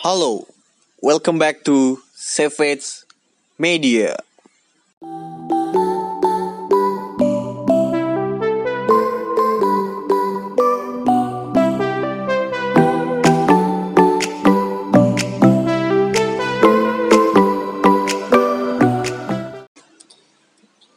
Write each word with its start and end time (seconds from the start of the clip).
Halo, 0.00 0.48
welcome 1.04 1.36
back 1.36 1.60
to 1.68 2.00
Savage 2.16 3.04
Media. 3.60 4.16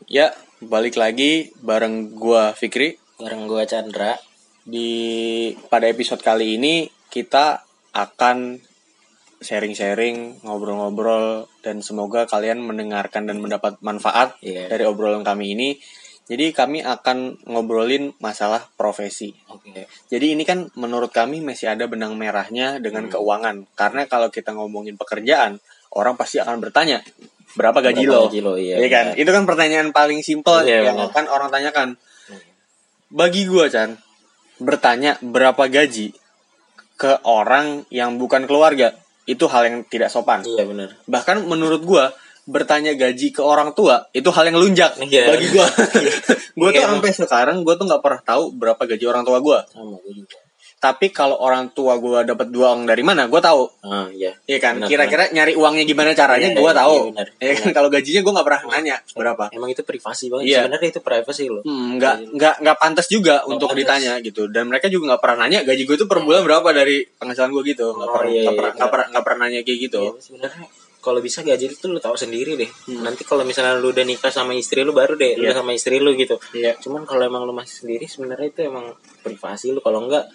Ya, 0.08 0.32
balik 0.64 0.96
lagi 0.96 1.52
bareng 1.60 2.16
gua 2.16 2.56
Fikri 2.56 2.96
bareng 3.20 3.52
gue 3.52 3.68
Chandra 3.68 4.16
di 4.64 5.52
pada 5.68 5.92
episode 5.92 6.24
kali 6.24 6.56
ini 6.56 6.88
kita 7.12 7.68
akan 7.92 8.72
sharing-sharing, 9.44 10.42
ngobrol-ngobrol 10.42 11.46
dan 11.62 11.84
semoga 11.84 12.26
kalian 12.26 12.64
mendengarkan 12.64 13.28
dan 13.28 13.38
mendapat 13.38 13.78
manfaat 13.80 14.40
Iya. 14.40 14.72
dari 14.72 14.84
obrolan 14.84 15.22
kami 15.22 15.54
ini. 15.54 15.70
Jadi 16.24 16.56
kami 16.56 16.80
akan 16.80 17.44
ngobrolin 17.52 18.16
masalah 18.18 18.64
profesi. 18.80 19.36
oke 19.52 19.76
Jadi 20.08 20.32
ini 20.32 20.48
kan 20.48 20.72
menurut 20.80 21.12
kami 21.12 21.44
masih 21.44 21.76
ada 21.76 21.84
benang 21.84 22.16
merahnya 22.16 22.80
dengan 22.80 23.12
Hmm. 23.12 23.20
keuangan. 23.20 23.56
Karena 23.76 24.08
kalau 24.08 24.32
kita 24.32 24.56
ngomongin 24.56 24.96
pekerjaan, 24.96 25.60
orang 25.92 26.16
pasti 26.16 26.40
akan 26.40 26.64
bertanya, 26.64 27.04
berapa 27.60 27.76
gaji 27.84 28.08
Berapa 28.08 28.16
lo? 28.18 28.22
gaji 28.32 28.40
lo, 28.40 28.54
iya, 28.56 28.80
Iya 28.80 28.88
kan? 28.88 29.06
benar. 29.12 29.20
Itu 29.20 29.30
kan 29.36 29.44
pertanyaan 29.44 29.90
paling 29.92 30.24
simpel 30.24 30.64
Iya, 30.64 30.90
yang 30.90 30.96
benar. 30.96 31.12
akan 31.12 31.26
orang 31.28 31.50
tanyakan. 31.52 31.90
Bagi 33.14 33.46
gua, 33.46 33.68
Chan, 33.68 34.00
bertanya 34.58 35.20
berapa 35.20 35.68
gaji 35.68 36.16
ke 36.96 37.20
orang 37.28 37.84
yang 37.92 38.16
bukan 38.16 38.48
keluarga 38.48 38.96
itu 39.26 39.46
hal 39.48 39.64
yang 39.66 39.78
tidak 39.86 40.08
sopan. 40.08 40.44
iya 40.44 40.64
benar 40.64 40.90
Bahkan 41.06 41.44
menurut 41.44 41.82
gua 41.82 42.12
bertanya 42.44 42.92
gaji 42.92 43.32
ke 43.32 43.40
orang 43.40 43.72
tua 43.72 44.04
itu 44.12 44.28
hal 44.28 44.44
yang 44.44 44.60
lunjak 44.60 45.00
Iya. 45.00 45.32
bagi 45.32 45.48
gua. 45.50 45.64
gua 46.60 46.70
tuh 46.70 46.76
Iya, 46.76 46.92
sampai 46.92 47.12
sekarang 47.14 47.58
gua 47.62 47.74
tuh 47.74 47.88
nggak 47.88 48.04
pernah 48.04 48.22
tahu 48.22 48.52
berapa 48.54 48.84
gaji 48.84 49.06
orang 49.06 49.24
tua 49.24 49.40
gua. 49.40 49.64
sama 49.66 49.96
gue 49.98 50.14
juga 50.14 50.43
Tapi 50.84 51.10
kalau 51.10 51.40
orang 51.40 51.72
tua 51.72 51.96
gua 51.96 52.22
dapat 52.22 52.52
uang 52.52 52.84
dari 52.84 53.00
mana, 53.00 53.24
gua 53.26 53.40
tahu. 53.40 53.72
ah 53.82 54.12
iya 54.12 54.36
Iya 54.44 54.60
kan? 54.60 54.84
Kira-kira 54.84 55.32
nyari 55.32 55.56
uangnya 55.56 55.84
gimana 55.84 56.12
caranya, 56.12 56.52
Iya, 56.52 56.60
gua 56.60 56.70
iya, 56.70 56.78
tahu. 56.78 56.96
iya. 57.08 57.24
Iya 57.40 57.54
kan? 57.56 57.70
Kalau 57.72 57.88
gajinya 57.88 58.20
gua 58.20 58.34
nggak 58.36 58.48
pernah 58.50 58.62
nanya 58.70 58.96
berapa. 59.14 59.46
emang 59.50 59.70
itu 59.70 59.82
privasi 59.82 60.28
banget 60.28 60.44
Iya. 60.46 60.60
sebenarnya 60.62 60.90
itu 60.90 61.00
privacy 61.00 61.46
lo 61.48 61.62
Hmm, 61.64 61.96
nggak 61.96 62.16
nggak 62.34 62.56
nggak 62.60 62.78
pantas 62.78 63.08
juga 63.08 63.36
untuk 63.46 63.72
pantas. 63.72 63.80
ditanya 63.80 64.14
gitu 64.20 64.48
dan 64.48 64.68
mereka 64.68 64.86
juga 64.88 65.16
nggak 65.16 65.22
pernah 65.22 65.38
nanya 65.42 65.64
gaji 65.64 65.84
gue 65.84 65.96
itu 65.96 66.06
per 66.06 66.20
bulan 66.20 66.42
berapa 66.42 66.70
dari 66.70 67.08
penghasilan 67.08 67.48
gue 67.50 67.64
gitu 67.66 67.86
nggak 67.90 68.04
Oh, 68.04 68.14
pernah 68.14 68.28
iya, 68.30 68.42
nggak 68.42 68.52
iya, 68.52 68.52
pernah 68.54 68.68
iya. 68.68 68.76
nggak 68.76 68.92
pernah 68.92 69.06
nggak 69.08 69.24
pernah 69.24 69.40
nanya 69.42 69.60
kayak 69.62 69.80
gitu 69.82 70.02
Iya, 70.04 70.20
sebenarnya 70.20 70.66
kalau 71.00 71.20
bisa 71.20 71.40
gaji 71.42 71.66
itu 71.70 71.86
lu 71.86 72.00
tahu 72.00 72.16
sendiri 72.16 72.56
deh 72.56 72.72
Hmm. 72.84 73.04
nanti 73.04 73.22
kalau 73.22 73.44
misalnya 73.44 73.76
lu 73.76 73.92
udah 73.92 74.04
nikah 74.04 74.28
sama 74.30 74.52
istri 74.54 74.82
lu 74.82 74.92
baru 74.92 75.14
deh 75.14 75.36
lu 75.36 75.46
Iya. 75.46 75.54
sama 75.54 75.72
istri 75.72 75.98
lu 75.98 76.12
gitu 76.14 76.36
Iya. 76.52 76.76
cuman 76.78 77.04
kalau 77.04 77.24
emang 77.24 77.44
lu 77.44 77.52
masih 77.52 77.84
sendiri 77.84 78.04
sebenarnya 78.06 78.48
itu 78.50 78.60
emang 78.64 78.92
privasi 79.20 79.70
lu 79.70 79.80
kalau 79.80 80.00
enggak 80.02 80.28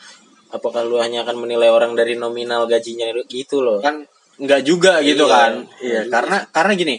apakah 0.50 0.82
lu 0.84 0.96
hanya 0.98 1.22
akan 1.22 1.36
menilai 1.38 1.68
orang 1.68 1.92
dari 1.92 2.16
nominal 2.16 2.64
gajinya 2.64 3.08
gitu 3.28 3.60
loh 3.60 3.78
kan 3.80 4.04
nggak 4.38 4.62
juga 4.62 5.02
gitu 5.02 5.26
Iya, 5.26 5.34
kan 5.34 5.52
nggak 5.66 5.82
iya 5.82 6.00
juga. 6.06 6.12
karena 6.14 6.36
karena 6.48 6.72
gini 6.74 6.96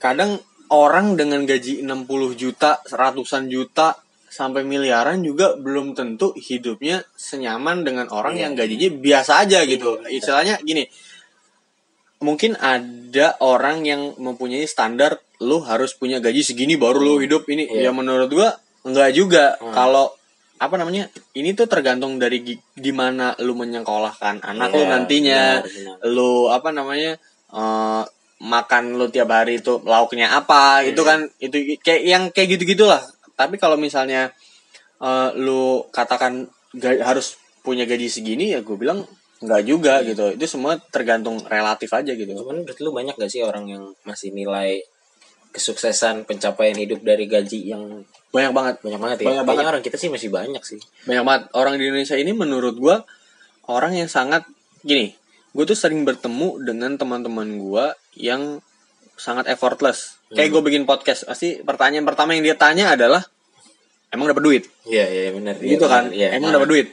kadang 0.00 0.30
orang 0.72 1.14
dengan 1.14 1.44
gaji 1.44 1.84
60 1.84 2.32
juta 2.34 2.80
ratusan 2.88 3.46
juta 3.46 3.92
sampai 4.32 4.64
miliaran 4.64 5.20
juga 5.20 5.52
belum 5.54 5.92
tentu 5.92 6.32
hidupnya 6.32 7.04
senyaman 7.12 7.84
dengan 7.84 8.08
orang 8.08 8.34
Iya. 8.34 8.42
yang 8.48 8.52
gajinya 8.56 8.88
biasa 8.96 9.32
aja 9.44 9.58
gitu 9.68 10.00
Iya. 10.02 10.08
istilahnya 10.16 10.54
gini 10.64 10.88
mungkin 12.22 12.54
ada 12.56 13.34
orang 13.42 13.82
yang 13.82 14.14
mempunyai 14.16 14.64
standar 14.64 15.18
lu 15.42 15.58
harus 15.60 15.92
punya 15.92 16.22
gaji 16.22 16.40
segini 16.40 16.78
baru 16.78 17.02
lu 17.02 17.14
hidup 17.18 17.44
ini 17.50 17.66
Iya. 17.66 17.90
ya 17.90 17.92
menurut 17.92 18.30
gua 18.30 18.56
enggak 18.82 19.10
juga 19.12 19.44
Hmm. 19.58 19.74
kalau 19.74 20.14
apa 20.62 20.78
namanya 20.78 21.10
ini 21.34 21.52
tuh 21.52 21.66
tergantung 21.66 22.16
dari 22.16 22.38
gi- 22.40 22.62
gimana 22.78 23.34
lu 23.42 23.52
menyekolahkan 23.52 24.38
anak 24.40 24.70
Iya, 24.70 24.76
lu 24.78 24.82
nantinya 24.86 25.42
benar, 25.58 25.66
benar. 25.66 25.96
lu 26.14 26.30
apa 26.48 26.68
namanya 26.70 27.12
eh, 27.50 28.02
makan 28.42 28.84
lu 28.94 29.06
tiap 29.06 29.26
hari 29.28 29.58
itu 29.58 29.82
lauknya 29.82 30.30
apa 30.32 30.82
Iya. 30.82 30.94
itu 30.94 31.02
kan 31.02 31.18
itu 31.38 31.56
kayak 31.78 32.02
yang 32.02 32.22
kayak 32.30 32.48
gitu 32.54 32.78
gitulah 32.78 33.02
tapi 33.34 33.58
kalau 33.58 33.74
misalnya 33.74 34.30
eh, 34.98 35.28
lu 35.34 35.82
katakan 35.90 36.46
harus 37.02 37.34
punya 37.60 37.82
gaji 37.84 38.06
segini 38.06 38.54
ya 38.54 38.62
gue 38.62 38.74
bilang 38.74 39.02
nggak 39.42 39.62
juga 39.62 39.98
Iya. 39.98 40.14
gitu 40.14 40.24
itu 40.38 40.46
semua 40.48 40.78
tergantung 40.78 41.42
relatif 41.42 41.90
aja 41.90 42.14
gitu 42.14 42.30
cuman 42.32 42.62
menurut 42.62 42.78
lu 42.78 42.90
banyak 42.90 43.18
gak 43.18 43.30
sih 43.30 43.42
orang 43.42 43.66
yang 43.66 43.82
masih 44.02 44.30
nilai 44.30 44.78
kesuksesan 45.52 46.24
pencapaian 46.24 46.74
hidup 46.74 47.04
dari 47.04 47.28
gaji 47.28 47.70
yang 47.70 48.08
banyak 48.32 48.52
banget. 48.56 48.74
Banyak 48.80 49.00
banget 49.00 49.16
ya? 49.20 49.26
Banyak 49.28 49.44
banget. 49.44 49.64
orang 49.68 49.82
kita 49.84 49.96
sih 50.00 50.08
masih 50.08 50.32
banyak 50.32 50.62
sih. 50.64 50.80
Banyak 51.04 51.24
banget. 51.28 51.42
Orang 51.52 51.76
di 51.76 51.84
Indonesia 51.84 52.16
ini 52.16 52.32
menurut 52.32 52.74
gua 52.80 53.04
orang 53.68 53.92
yang 53.94 54.08
sangat 54.08 54.48
gini 54.82 55.14
gue 55.52 55.64
tuh 55.68 55.76
sering 55.76 56.08
bertemu 56.08 56.64
dengan 56.64 56.96
teman-teman 56.96 57.60
gua 57.60 57.92
yang 58.16 58.64
sangat 59.20 59.52
effortless. 59.52 60.16
Kayak 60.32 60.48
Hmm. 60.48 60.54
gue 60.56 60.62
bikin 60.72 60.82
podcast 60.88 61.28
pasti 61.28 61.60
pertanyaan 61.60 62.08
pertama 62.08 62.32
yang 62.32 62.40
dia 62.40 62.56
tanya 62.56 62.96
adalah 62.96 63.20
emang 64.08 64.32
dapat 64.32 64.42
duit? 64.42 64.62
Iya 64.88 65.04
iya 65.12 65.30
benar. 65.36 65.60
Gitu 65.60 65.84
kan? 65.84 66.08
iya, 66.08 66.32
emang 66.32 66.56
dapat 66.56 66.68
duit? 66.72 66.88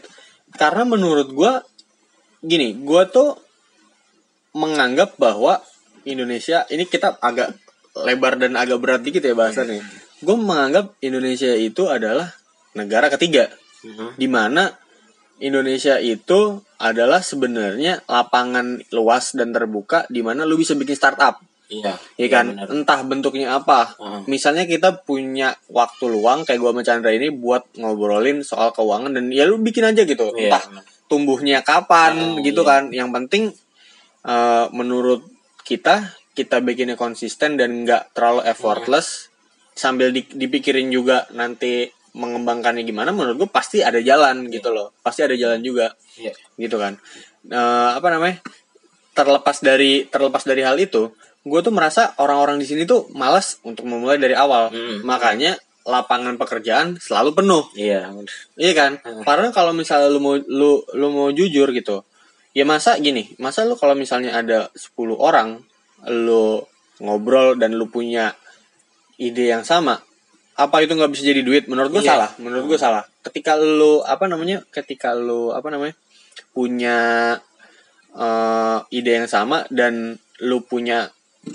Karena 0.60 0.84
menurut 0.84 1.32
gua 1.32 1.64
gini 2.44 2.76
gua 2.84 3.08
tuh 3.08 3.40
menganggap 4.52 5.16
bahwa 5.16 5.64
Indonesia 6.04 6.68
ini 6.68 6.84
kita 6.84 7.16
agak 7.24 7.56
lebar 8.04 8.36
dan 8.36 8.54
agak 8.54 8.80
berat 8.80 9.02
dikit 9.02 9.22
ya 9.22 9.34
bahasannya 9.34 9.82
gue 10.20 10.36
menganggap 10.36 10.94
Indonesia 11.00 11.52
itu 11.52 11.88
adalah 11.88 12.32
negara 12.74 13.08
ketiga 13.10 13.48
Mhm. 13.80 14.20
di 14.20 14.28
mana 14.28 14.76
Indonesia 15.40 15.96
itu 15.98 16.60
adalah 16.76 17.24
sebenarnya 17.24 18.04
lapangan 18.06 18.84
luas 18.92 19.32
dan 19.32 19.56
terbuka 19.56 20.04
di 20.08 20.20
mana 20.20 20.44
lu 20.44 20.60
bisa 20.60 20.76
bikin 20.76 21.00
startup 21.00 21.40
iya 21.72 21.96
ya 22.20 22.28
kan 22.28 22.52
benar. 22.60 22.68
entah 22.76 23.00
bentuknya 23.08 23.56
apa 23.56 23.96
Heeh. 23.96 24.22
misalnya 24.28 24.68
kita 24.68 25.00
punya 25.00 25.56
waktu 25.72 26.12
luang 26.12 26.44
kayak 26.44 26.60
gua 26.60 26.76
sama 26.76 26.84
Chandra 26.84 27.16
ini 27.16 27.32
buat 27.32 27.72
ngobrolin 27.80 28.44
soal 28.44 28.76
keuangan 28.76 29.16
dan 29.16 29.32
ya 29.32 29.48
lu 29.48 29.64
bikin 29.64 29.88
aja 29.88 30.04
gitu 30.04 30.28
Iya, 30.36 30.52
entah 30.52 30.64
tumbuhnya 31.08 31.64
kapan 31.64 32.36
Oh, 32.36 32.44
gitu 32.44 32.62
iya. 32.66 32.68
kan 32.68 32.84
yang 32.92 33.10
penting 33.16 33.56
eh, 34.22 34.66
menurut 34.76 35.24
kita 35.64 36.19
kita 36.40 36.64
bikinnya 36.64 36.96
konsisten 36.96 37.60
dan 37.60 37.84
nggak 37.84 38.16
terlalu 38.16 38.48
effortless 38.48 39.28
sambil 39.76 40.16
di- 40.16 40.24
dipikirin 40.32 40.88
juga 40.88 41.28
nanti 41.36 41.92
mengembangkannya 42.16 42.88
gimana 42.88 43.12
menurut 43.12 43.36
gue 43.46 43.50
pasti 43.52 43.84
ada 43.84 44.00
jalan 44.00 44.48
gitu 44.48 44.72
loh. 44.72 44.96
Pasti 45.04 45.28
ada 45.28 45.36
jalan 45.36 45.60
juga. 45.60 45.92
Iya. 46.16 46.32
gitu 46.56 46.76
kan. 46.80 46.96
Eh, 47.48 47.90
apa 47.96 48.08
namanya 48.08 48.40
terlepas 49.16 49.60
dari 49.60 50.08
terlepas 50.08 50.44
dari 50.48 50.64
hal 50.64 50.80
itu 50.80 51.12
gue 51.40 51.60
tuh 51.64 51.72
merasa 51.72 52.12
orang-orang 52.20 52.60
di 52.60 52.68
sini 52.68 52.84
tuh 52.84 53.08
malas 53.16 53.60
untuk 53.68 53.84
memulai 53.88 54.16
dari 54.20 54.36
awal. 54.36 54.72
Hmm. 54.72 55.04
makanya 55.04 55.56
lapangan 55.88 56.36
pekerjaan 56.36 57.00
selalu 57.00 57.36
penuh. 57.36 57.64
Iya 57.76 58.12
iya 58.60 58.74
kan? 58.76 59.00
Hmm. 59.00 59.24
karena 59.24 59.52
kalau 59.56 59.72
misalnya 59.72 60.12
lu 60.12 60.20
mau 60.20 60.36
lu 60.36 60.84
lu 60.96 61.08
mau 61.10 61.28
jujur 61.32 61.72
gitu 61.72 62.04
ya 62.52 62.66
masa 62.68 62.98
gini 63.00 63.32
masa 63.40 63.64
lu 63.64 63.80
kalau 63.80 63.96
misalnya 63.96 64.36
ada 64.36 64.68
10 64.76 65.16
orang 65.16 65.62
lu 66.08 66.64
ngobrol 67.04 67.60
dan 67.60 67.76
lu 67.76 67.92
punya 67.92 68.32
ide 69.20 69.52
yang 69.52 69.68
sama 69.68 70.00
apa 70.60 70.84
itu 70.84 70.92
nggak 70.92 71.12
bisa 71.16 71.24
jadi 71.24 71.40
duit? 71.40 71.72
Menurut 71.72 71.88
gue 71.96 72.04
Iya. 72.04 72.20
salah 72.20 72.30
menurut 72.36 72.68
gue 72.68 72.80
salah. 72.80 73.04
Ketika 73.24 73.56
lu 73.56 74.04
apa 74.04 74.28
namanya 74.28 74.60
ketika 74.76 75.16
lu 75.16 75.56
apa 75.56 75.72
namanya 75.72 75.96
punya 76.52 76.98
eh, 78.12 78.80
ide 78.92 79.24
yang 79.24 79.30
sama 79.32 79.64
dan 79.72 80.20
lu 80.44 80.60
punya 80.68 81.08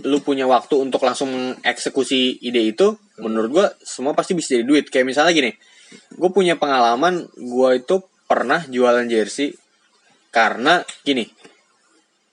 lu 0.09 0.25
punya 0.25 0.49
waktu 0.49 0.81
untuk 0.81 1.05
langsung 1.05 1.29
mengeksekusi 1.29 2.41
ide 2.41 2.65
itu 2.65 2.97
menurut 3.21 3.51
gua 3.53 3.67
semua 3.85 4.17
pasti 4.17 4.33
bisa 4.33 4.57
jadi 4.57 4.65
duit. 4.65 4.89
Kayak 4.89 5.13
misalnya 5.13 5.37
gini 5.37 5.53
gue 6.17 6.31
punya 6.33 6.57
pengalaman 6.57 7.29
gua 7.39 7.77
itu 7.77 8.01
pernah 8.25 8.65
jualan 8.65 9.05
jersey 9.07 9.53
karena 10.33 10.81
gini 11.05 11.29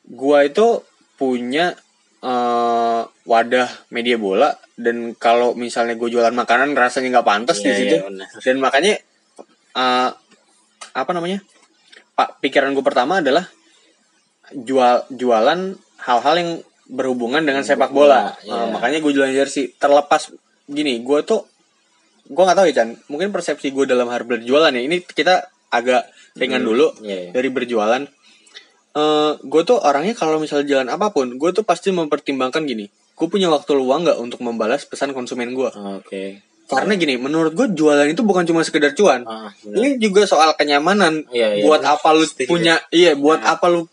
gua 0.08 0.48
itu 0.48 0.82
punya 1.20 1.76
eh, 2.22 3.02
wadah 3.24 3.70
media 3.90 4.16
bola 4.16 4.50
dan 4.76 5.14
kalau 5.16 5.54
misalnya 5.54 5.94
gue 5.94 6.10
jualan 6.10 6.32
makanan 6.32 6.74
rasanya 6.74 7.10
nggak 7.14 7.28
pantas 7.28 7.60
di 7.60 7.68
Iya, 7.68 7.78
situ 7.78 7.96
iya, 7.96 8.04
benar. 8.04 8.28
dan 8.38 8.56
makanya 8.58 8.94
eh, 9.74 10.10
apa 10.92 11.12
namanya 11.12 11.40
pak 12.12 12.38
pikiran 12.40 12.72
gue 12.72 12.82
pertama 12.82 13.20
adalah 13.20 13.46
jual 14.52 15.08
jualan 15.10 15.60
hal-hal 16.02 16.36
yang 16.36 16.52
berhubungan 16.86 17.40
dengan 17.40 17.64
sepak 17.64 17.90
bola 17.90 18.36
Iya. 18.42 18.52
Eh, 18.52 18.68
makanya 18.70 18.98
gue 19.00 19.12
jualan 19.12 19.32
jersey 19.34 19.72
terlepas 19.74 20.28
gini 20.66 21.00
gue 21.00 21.20
tuh 21.24 21.48
gue 22.28 22.44
nggak 22.44 22.58
tahu 22.58 22.68
ya 22.68 22.76
Chan 22.76 22.90
mungkin 23.08 23.32
persepsi 23.32 23.72
gue 23.72 23.84
dalam 23.86 24.08
hal 24.08 24.24
berjualan 24.24 24.70
ya 24.70 24.82
ini 24.82 25.00
kita 25.02 25.48
agak 25.70 26.04
ringan 26.34 26.64
Hmm, 26.64 26.70
dulu 26.70 26.86
iya, 27.04 27.28
iya. 27.28 27.32
dari 27.32 27.48
berjualan 27.48 28.04
Eh 28.92 29.32
gue 29.40 29.62
tuh 29.64 29.80
orangnya 29.80 30.12
kalau 30.12 30.36
misalnya 30.36 30.68
jalan 30.68 30.88
apa 30.92 31.10
pun 31.10 31.32
gue 31.32 31.50
tuh 31.52 31.64
pasti 31.64 31.92
mempertimbangkan 31.92 32.64
gini. 32.64 32.92
Gue 33.16 33.28
punya 33.30 33.48
waktu 33.48 33.72
luang 33.74 34.04
nggak 34.04 34.18
untuk 34.18 34.42
membalas 34.42 34.84
pesan 34.84 35.14
konsumen 35.14 35.54
gue 35.54 35.70
Oke. 35.70 36.42
karena 36.66 36.96
gini 36.96 37.20
menurut 37.20 37.52
gue 37.52 37.68
jualan 37.72 38.08
itu 38.08 38.24
bukan 38.24 38.44
cuma 38.44 38.64
sekedar 38.64 38.92
cuan. 38.92 39.24
Ah, 39.24 39.52
ini 39.64 40.00
juga 40.00 40.24
soal 40.24 40.56
kenyamanan. 40.56 41.28
Iya, 41.30 41.60
iya, 41.60 41.64
buat 41.64 41.84
apa 41.84 42.08
lu 42.12 42.24
punya 42.48 42.80
iya 42.90 43.12
buat 43.14 43.44
Nah. 43.44 43.56
apa 43.60 43.68
lu 43.68 43.86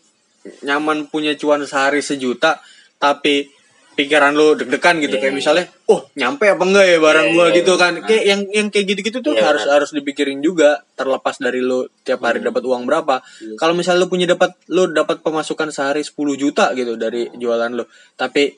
nyaman 0.63 1.07
punya 1.07 1.35
cuan 1.35 1.61
sehari 1.63 1.99
sejuta 1.99 2.57
tapi 2.95 3.51
pikiran 3.99 4.31
lu 4.31 4.55
deg-degan 4.55 5.03
gitu 5.03 5.19
Iya, 5.19 5.21
kayak 5.21 5.33
iya. 5.35 5.39
misalnya 5.43 5.65
oh 5.85 6.07
nyampe 6.15 6.47
apa 6.47 6.63
enggak 6.63 6.85
ya 6.87 6.97
barang 6.97 7.27
Iya, 7.27 7.35
gua 7.35 7.45
iya, 7.51 7.55
gitu 7.59 7.73
iya. 7.75 7.81
kan 7.83 7.93
kayak 7.99 8.23
yang 8.23 8.41
yang 8.49 8.67
kayak 8.71 8.85
gitu-gitu 8.87 9.19
tuh 9.19 9.33
Iya, 9.35 9.43
harus 9.43 9.63
benar. 9.67 9.75
harus 9.83 9.89
dipikirin 9.91 10.39
juga 10.39 10.69
terlepas 10.95 11.35
dari 11.37 11.59
lu 11.59 11.83
tiap 12.01 12.23
hari 12.23 12.39
dapat 12.39 12.63
uang 12.63 12.87
berapa 12.87 13.19
Iya. 13.19 13.59
kalau 13.59 13.75
misalnya 13.75 13.99
lu 14.01 14.07
punya 14.07 14.23
dapat 14.25 14.55
lu 14.71 14.87
dapat 14.89 15.19
pemasukan 15.19 15.67
sehari 15.69 15.99
10 16.01 16.15
juta 16.33 16.71
gitu 16.71 16.95
dari 16.95 17.27
jualan 17.35 17.71
lu 17.75 17.83
tapi 18.15 18.55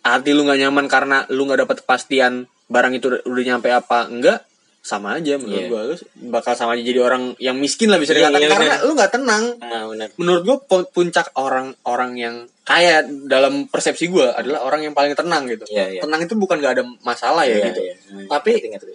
hati 0.00 0.30
lu 0.30 0.46
nggak 0.46 0.60
nyaman 0.62 0.86
karena 0.86 1.26
lu 1.30 1.42
nggak 1.44 1.66
dapat 1.66 1.76
kepastian 1.82 2.46
barang 2.66 2.92
itu 2.94 3.06
udah 3.22 3.44
nyampe 3.46 3.70
apa 3.70 4.06
enggak 4.06 4.38
sama 4.86 5.18
aja 5.18 5.34
menurut 5.34 5.58
Iya. 5.58 5.68
gua 5.68 5.82
lu 5.84 5.94
bakal 6.30 6.54
sama 6.54 6.72
aja 6.72 6.82
jadi 6.82 7.00
orang 7.00 7.34
yang 7.36 7.56
miskin 7.56 7.88
lah 7.88 7.98
bisa 7.98 8.10
Iya, 8.10 8.30
dikatakan 8.30 8.40
iya, 8.40 8.48
karena 8.48 8.66
benar. 8.72 8.80
lu 8.80 8.92
nggak 8.94 9.12
tenang 9.12 9.44
Ah, 9.58 9.84
benar. 9.84 10.08
menurut 10.14 10.42
gua 10.42 10.56
pu- 10.60 10.88
puncak 10.88 11.26
orang-orang 11.34 12.10
yang 12.14 12.34
kaya 12.62 13.02
dalam 13.26 13.66
persepsi 13.66 14.06
gua 14.06 14.32
adalah 14.32 14.62
orang 14.62 14.80
yang 14.82 14.94
paling 14.94 15.12
tenang 15.12 15.44
gitu 15.44 15.66
Iya, 15.66 15.86
iya. 15.90 16.00
tenang 16.00 16.22
itu 16.22 16.34
bukan 16.34 16.56
gak 16.56 16.72
ada 16.72 16.84
masalah 17.00 17.42
ya 17.42 17.58
Iya, 17.58 17.66
gitu 17.68 17.80
iya. 17.82 17.94
Hmm, 18.06 18.26
Tapi- 18.28 18.54
ngerti, 18.56 18.68
ngerti. 18.70 18.92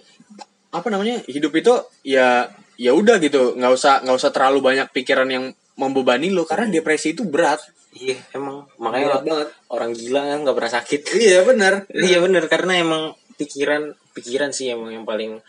apa 0.70 0.88
namanya 0.88 1.20
hidup 1.26 1.52
itu 1.52 1.72
ya 2.02 2.48
ya 2.74 2.92
udah 2.92 3.16
gitu 3.18 3.52
nggak 3.54 3.70
usah 3.70 4.00
nggak 4.00 4.16
usah 4.16 4.30
terlalu 4.30 4.64
banyak 4.64 4.88
pikiran 4.90 5.28
yang 5.28 5.44
membebani 5.74 6.28
lo 6.28 6.42
karena 6.42 6.66
depresi 6.66 7.12
itu 7.12 7.22
berat 7.22 7.60
Iya, 7.92 8.16
emang 8.32 8.64
berat 8.64 8.80
makanya 8.80 9.06
banget 9.20 9.48
orang 9.68 9.90
gila 9.92 10.20
kan 10.22 10.38
nggak 10.40 10.56
pernah 10.56 10.72
sakit. 10.72 11.00
iya 11.14 11.38
benar 11.42 11.84
Iya 11.86 12.18
bener 12.18 12.44
karena 12.46 12.72
emang 12.74 13.02
pikiran 13.34 13.82
pikiran 14.12 14.48
sih 14.50 14.68
emang 14.70 14.88
yang 14.90 15.04
paling 15.04 15.44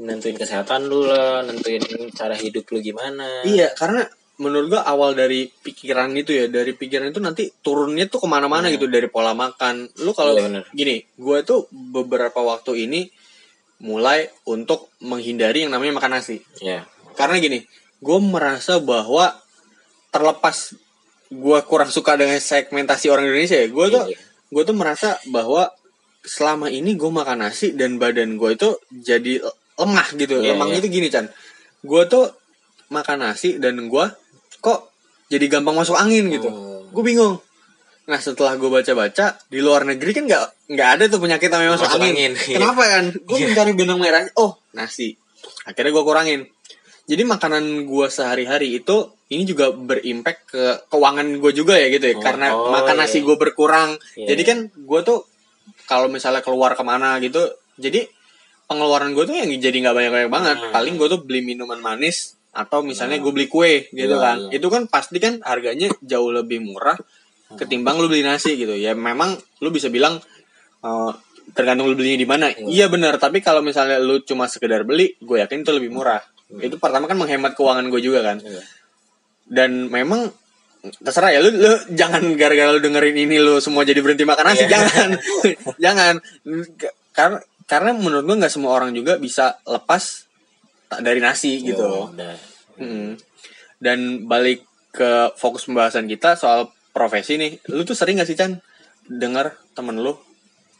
nentuin 0.00 0.34
kesehatan 0.34 0.86
lu 0.90 1.06
lah, 1.06 1.42
nentuin 1.46 1.82
cara 2.12 2.34
hidup 2.34 2.66
lu 2.70 2.78
gimana. 2.82 3.42
iya 3.46 3.70
karena 3.76 4.06
menurut 4.34 4.66
gua 4.74 4.82
awal 4.82 5.14
dari 5.14 5.46
pikiran 5.46 6.10
itu 6.18 6.34
ya 6.34 6.50
dari 6.50 6.74
pikiran 6.74 7.14
itu 7.14 7.22
nanti 7.22 7.46
turunnya 7.62 8.10
tuh 8.10 8.18
ke 8.18 8.26
mana-mana 8.26 8.66
gitu 8.66 8.90
dari 8.90 9.06
pola 9.06 9.30
makan 9.30 9.86
lu 10.02 10.10
kalau 10.10 10.34
bener. 10.34 10.66
gini 10.74 11.06
gua 11.14 11.46
tuh 11.46 11.70
beberapa 11.70 12.42
waktu 12.42 12.90
ini 12.90 13.06
mulai 13.82 14.26
untuk 14.50 14.90
menghindari 15.02 15.66
yang 15.66 15.74
namanya 15.74 15.98
makan 16.02 16.18
nasi 16.18 16.42
Iya. 16.58 16.86
karena 17.14 17.38
gini 17.38 17.62
gue 18.00 18.18
merasa 18.22 18.78
bahwa 18.82 19.34
terlepas 20.10 20.72
gue 21.28 21.58
kurang 21.66 21.90
suka 21.90 22.14
dengan 22.14 22.38
segmentasi 22.38 23.10
orang 23.10 23.26
Indonesia 23.28 23.58
ya 23.58 23.68
gue 23.70 23.86
tuh 23.90 24.04
Iya. 24.08 24.18
gue 24.50 24.62
tuh 24.62 24.76
merasa 24.78 25.18
bahwa 25.30 25.70
selama 26.24 26.70
ini 26.70 26.94
gue 26.94 27.10
makan 27.10 27.44
nasi 27.44 27.74
dan 27.74 27.98
badan 27.98 28.38
gue 28.38 28.50
itu 28.56 28.78
jadi 28.90 29.42
lemah 29.78 30.08
gitu. 30.14 30.34
Iya, 30.40 30.54
lemah 30.54 30.66
iya. 30.70 30.78
itu 30.78 30.88
gini 30.90 31.08
Chan. 31.10 31.26
Gue 31.82 32.06
tuh 32.06 32.30
makan 32.90 33.26
nasi 33.26 33.58
dan 33.58 33.76
gue 33.78 34.06
kok 34.62 34.80
jadi 35.28 35.46
gampang 35.50 35.76
masuk 35.76 35.96
angin 35.98 36.30
gitu. 36.30 36.48
Oh. 36.48 36.86
gue 36.94 37.02
bingung. 37.02 37.42
Nah 38.06 38.20
setelah 38.20 38.54
gue 38.54 38.70
baca-baca 38.70 39.34
di 39.50 39.58
luar 39.58 39.82
negeri 39.88 40.10
kan 40.14 40.24
nggak 40.30 40.44
nggak 40.70 40.88
ada 40.98 41.04
tuh 41.10 41.18
penyakit 41.18 41.50
namanya 41.50 41.74
masuk, 41.74 41.88
Masuk 41.90 42.00
angin, 42.00 42.14
angin, 42.14 42.32
iya. 42.46 42.56
kenapa 42.60 42.82
kan? 42.86 43.04
Gue 43.26 43.38
mencari 43.42 43.72
benang 43.74 43.98
merahnya 43.98 44.30
oh 44.38 44.60
nasi. 44.76 45.18
Akhirnya 45.66 45.90
gue 45.90 46.04
kurangin. 46.04 46.40
Jadi 47.04 47.22
makanan 47.26 47.84
gue 47.84 48.06
sehari-hari 48.08 48.80
itu 48.80 49.12
ini 49.28 49.44
juga 49.44 49.74
berimpact 49.74 50.40
ke 50.48 50.64
keuangan 50.88 51.26
gue 51.42 51.52
juga 51.52 51.74
ya 51.76 51.90
gitu 51.90 52.14
ya. 52.14 52.16
Oh, 52.16 52.22
karena 52.22 52.46
oh, 52.54 52.70
makan 52.70 52.94
iya. 52.96 53.02
nasi 53.02 53.18
gue 53.26 53.36
berkurang. 53.36 53.98
Iya. 54.14 54.32
jadi 54.32 54.42
kan 54.46 54.58
gue 54.70 55.00
tuh 55.02 55.26
kalau 55.84 56.08
misalnya 56.08 56.40
keluar 56.40 56.72
ke 56.76 56.84
mana 56.84 57.20
gitu 57.20 57.40
jadi 57.76 58.08
pengeluaran 58.64 59.12
gue 59.12 59.24
tuh 59.24 59.34
yang 59.34 59.48
jadi 59.54 59.76
nggak 59.80 59.94
banyak-banyak 59.94 60.30
banget. 60.30 60.56
Hmm. 60.58 60.72
paling 60.72 60.94
gue 60.96 61.08
tuh 61.08 61.20
beli 61.20 61.40
minuman 61.40 61.78
manis 61.78 62.36
atau 62.50 62.80
misalnya 62.80 63.18
gue 63.18 63.28
beli 63.28 63.46
kue 63.46 63.90
gitu 63.90 64.14
Iya, 64.14 64.22
kan. 64.22 64.38
iya. 64.46 64.56
itu 64.56 64.66
kan 64.68 64.86
pasti 64.86 65.18
kan 65.18 65.42
harganya 65.42 65.90
jauh 66.00 66.30
lebih 66.30 66.62
murah 66.62 66.94
ketimbang 67.54 67.98
lu 67.98 68.06
beli 68.06 68.22
nasi 68.22 68.54
gitu. 68.54 68.72
Ya 68.72 68.92
memang 68.92 69.34
lu 69.58 69.68
bisa 69.68 69.86
bilang 69.88 70.18
eh, 70.80 71.10
tergantung 71.50 71.86
lu 71.86 71.94
belinya 71.94 72.16
di 72.16 72.24
mana. 72.24 72.46
Iya. 72.50 72.86
Benar 72.88 73.18
tapi 73.18 73.38
kalau 73.38 73.60
misalnya 73.60 73.98
lu 73.98 74.22
cuma 74.22 74.46
sekedar 74.46 74.82
beli 74.82 75.14
gue 75.18 75.36
yakin 75.38 75.60
itu 75.60 75.70
lebih 75.70 75.90
murah. 75.90 76.22
Itu 76.54 76.78
pertama 76.78 77.04
kan 77.04 77.16
menghemat 77.16 77.52
keuangan 77.52 77.86
gue 77.88 78.00
juga 78.00 78.22
kan. 78.22 78.38
Iya. 78.38 78.62
dan 79.44 79.92
memang 79.92 80.32
terserah 81.00 81.28
ya 81.28 81.40
lu, 81.40 81.52
lu 81.52 81.68
jangan 81.92 82.32
gara-gara 82.32 82.70
lu 82.70 82.80
dengerin 82.80 83.12
ini 83.18 83.36
lu 83.36 83.60
semua 83.60 83.84
jadi 83.84 84.00
berhenti 84.00 84.24
makan 84.24 84.44
nasi 84.46 84.64
Iya. 84.64 84.72
jangan. 84.72 85.08
Jangan. 85.84 86.14
Karena 87.12 87.38
karena 87.64 87.96
menurut 87.96 88.24
gue 88.24 88.36
nggak 88.40 88.52
semua 88.52 88.76
orang 88.76 88.92
juga 88.92 89.16
bisa 89.16 89.56
lepas 89.64 90.28
dari 91.00 91.18
nasi 91.18 91.58
gitu 91.64 91.80
Oh, 91.82 92.08
udah. 92.12 92.36
Mm. 92.78 93.16
Dan 93.80 94.28
balik 94.28 94.64
ke 94.94 95.34
fokus 95.34 95.66
pembahasan 95.66 96.06
kita 96.06 96.38
soal 96.38 96.70
profesi 96.94 97.34
nih, 97.34 97.58
lu 97.74 97.82
tuh 97.82 97.98
sering 97.98 98.22
gak 98.22 98.30
sih 98.30 98.38
Chan 98.38 98.62
dengar 99.10 99.58
temen 99.74 99.98
lu, 99.98 100.14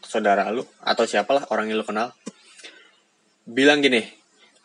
saudara 0.07 0.47
lu, 0.55 0.63
atau 0.81 1.03
siapalah 1.03 1.51
orang 1.51 1.69
yang 1.69 1.83
lu 1.83 1.87
kenal 1.87 2.15
bilang 3.45 3.83
gini, 3.85 4.01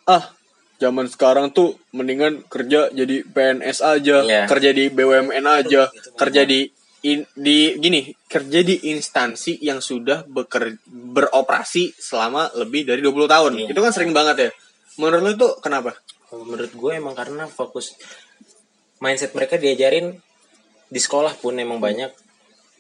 ah 0.08 0.32
zaman 0.80 1.10
sekarang 1.12 1.52
tuh 1.52 1.76
mendingan 1.92 2.48
kerja 2.48 2.88
jadi 2.94 3.28
PNS 3.28 3.84
aja, 3.84 4.18
Iya. 4.24 4.44
kerja 4.48 4.70
di 4.72 4.88
BUMN 4.88 5.44
aja, 5.44 5.92
Itu 5.92 6.16
kerja 6.16 6.48
di 6.48 6.70
in- 7.06 7.30
di 7.36 7.80
gini 7.80 8.12
kerja 8.28 8.60
di 8.64 8.92
instansi 8.92 9.64
yang 9.64 9.80
sudah 9.80 10.28
beker, 10.28 10.84
beroperasi 10.88 11.96
selama 11.96 12.52
lebih 12.60 12.88
dari 12.88 13.00
20 13.00 13.28
tahun. 13.30 13.52
Iya. 13.56 13.68
Itu 13.72 13.80
kan 13.80 13.92
sering 13.96 14.12
banget 14.12 14.36
ya. 14.38 14.50
Menurut 15.00 15.22
lu 15.24 15.32
tuh 15.40 15.52
kenapa? 15.64 15.96
Menurut 16.30 16.72
gue 16.76 16.92
emang 16.94 17.16
karena 17.16 17.48
fokus 17.48 17.96
mindset 19.00 19.32
mereka 19.32 19.56
diajarin 19.56 20.20
di 20.90 21.00
sekolah 21.00 21.40
pun 21.40 21.56
emang 21.56 21.80
banyak 21.80 22.12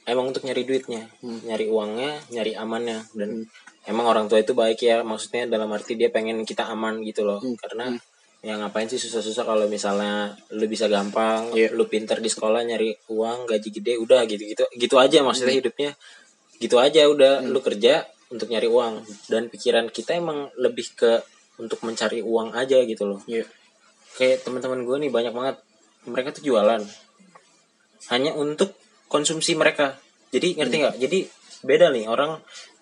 emang 0.09 0.33
untuk 0.33 0.41
nyari 0.41 0.65
duitnya, 0.65 1.05
nyari 1.21 1.69
uangnya, 1.69 2.17
nyari 2.33 2.57
amannya 2.57 3.05
dan 3.13 3.45
emang 3.85 4.05
orang 4.09 4.25
tua 4.25 4.41
itu 4.41 4.57
baik 4.57 4.81
ya 4.81 5.05
maksudnya 5.05 5.45
dalam 5.45 5.69
arti 5.69 5.93
dia 5.93 6.09
pengen 6.09 6.41
kita 6.43 6.65
aman 6.65 7.01
gitu 7.05 7.25
loh 7.25 7.39
karena 7.61 7.93
ya 8.39 8.55
ngapain 8.55 8.87
sih 8.87 8.95
susah-susah 8.95 9.43
kalau 9.43 9.67
misalnya 9.67 10.31
lu 10.55 10.63
bisa 10.71 10.87
gampang, 10.87 11.51
Iya. 11.51 11.75
lu 11.75 11.85
pinter 11.91 12.23
di 12.23 12.31
sekolah 12.31 12.63
nyari 12.63 12.95
uang 13.11 13.43
gaji 13.43 13.69
gede 13.71 13.99
udah 13.99 14.23
gitu 14.27 14.47
gitu 14.47 14.63
gitu 14.79 14.95
aja 14.95 15.19
maksudnya 15.19 15.59
hidupnya. 15.59 15.91
Gitu 16.59 16.75
aja 16.79 17.07
udah 17.07 17.43
lu 17.43 17.59
kerja 17.59 18.07
untuk 18.31 18.47
nyari 18.47 18.67
uang. 18.71 19.03
Dan 19.27 19.51
pikiran 19.51 19.91
kita 19.91 20.15
emang 20.15 20.47
lebih 20.55 20.87
ke 20.95 21.19
untuk 21.59 21.83
mencari 21.83 22.23
uang 22.23 22.55
aja 22.55 22.79
gitu 22.87 23.03
loh. 23.07 23.21
Iya. 23.27 23.43
kayak 24.09 24.43
teman-teman 24.43 24.83
gue 24.83 24.97
nih 25.05 25.11
banyak 25.13 25.31
banget 25.31 25.55
mereka 26.03 26.35
tuh 26.35 26.43
jualan. 26.51 26.81
Hanya 28.11 28.35
untuk 28.35 28.75
konsumsi 29.07 29.55
mereka. 29.55 29.95
Jadi 30.31 30.59
ngerti 30.59 30.75
nggak? 30.81 30.95
Jadi 30.99 31.19
beda 31.63 31.87
nih 31.91 32.07
orang 32.07 32.39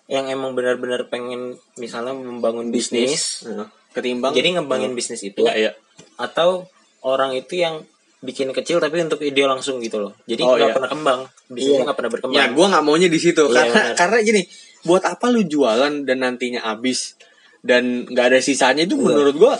yang 0.08 0.26
emang 0.26 0.56
benar-benar 0.56 1.06
pengen 1.12 1.54
misalnya 1.76 2.16
membangun 2.16 2.72
bisnis, 2.72 3.44
Heeh. 3.44 3.68
Ketimbang 3.90 4.32
jadi 4.32 4.56
ngembangin 4.56 4.92
bisnis 4.92 5.22
itu 5.22 5.40
Iya, 5.40 5.54
iya. 5.54 5.70
atau 6.16 6.68
orang 7.00 7.32
itu 7.32 7.56
yang 7.56 7.82
bikin 8.18 8.50
kecil 8.50 8.78
tapi 8.78 8.98
untuk 8.98 9.20
ide 9.20 9.42
langsung 9.42 9.78
gitu 9.78 10.00
loh 10.00 10.12
jadi 10.24 10.42
Oh, 10.42 10.54
nggak 10.54 10.60
iya. 10.64 10.74
pernah 10.74 10.90
kembang 10.90 11.20
bisnisnya 11.46 11.72
Iya. 11.72 11.84
nggak 11.86 11.96
pernah 11.96 12.12
berkembang 12.12 12.36
Ya, 12.36 12.44
gue 12.48 12.66
nggak 12.66 12.82
maunya 12.82 13.08
di 13.08 13.18
situ 13.18 13.42
Iya, 13.44 13.54
karena 13.54 13.72
benar. 13.72 13.94
karena 13.94 14.16
gini, 14.20 14.42
buat 14.80 15.02
apa 15.02 15.26
lu 15.28 15.40
jualan 15.42 15.94
dan 16.02 16.16
nantinya 16.18 16.60
habis 16.64 17.14
dan 17.60 17.82
nggak 18.04 18.26
ada 18.28 18.38
sisanya 18.38 18.82
itu 18.82 18.94
Iya. 18.94 19.04
menurut 19.04 19.34
gue 19.34 19.52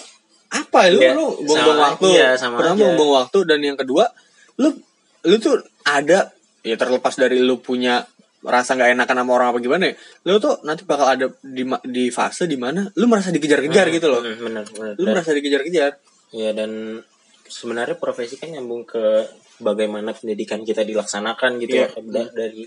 apa 0.49 0.81
lu 0.89 0.99
Iya, 0.99 1.13
lu 1.13 1.27
buang-buang 1.39 1.55
sama- 1.71 1.87
waktu. 1.89 2.07
iya, 2.11 2.29
sama 2.35 2.55
Pertama 2.57 2.73
aja. 2.73 2.81
buang-buang 2.83 3.13
waktu 3.17 3.39
dan 3.45 3.59
yang 3.63 3.77
kedua 3.77 4.05
lu 4.57 4.69
lu 5.21 5.37
tuh 5.39 5.55
ada 5.85 6.31
ya 6.61 6.75
terlepas 6.75 7.15
dari 7.15 7.39
lu 7.39 7.59
punya 7.59 8.03
rasa 8.41 8.79
nggak 8.79 8.95
enakan 8.95 9.17
sama 9.19 9.33
orang 9.35 9.49
apa 9.51 9.59
gimana 9.59 9.85
ya, 9.91 9.95
lu 10.25 10.39
tuh 10.39 10.63
nanti 10.63 10.87
bakal 10.87 11.07
ada 11.11 11.27
di 11.43 11.63
di 11.85 12.05
fase 12.09 12.47
di 12.47 12.55
mana 12.55 12.87
lu 12.95 13.07
merasa 13.07 13.35
dikejar-kejar 13.35 13.87
gitu 13.91 14.07
loh. 14.07 14.23
Hmm, 14.23 14.39
bener 14.39 14.65
bener 14.71 14.95
Lu 14.95 15.07
merasa 15.09 15.35
dikejar-kejar. 15.35 15.93
Ya 16.31 16.51
dan 16.53 17.03
sebenarnya 17.45 17.97
profesi 17.97 18.37
kan 18.37 18.53
nyambung 18.53 18.85
ke 18.85 19.27
bagaimana 19.59 20.15
pendidikan 20.15 20.63
kita 20.63 20.85
dilaksanakan 20.85 21.59
gitu 21.59 21.83
Iya. 21.83 21.89
ya 21.91 22.01
Da- 22.07 22.31
dari 22.31 22.63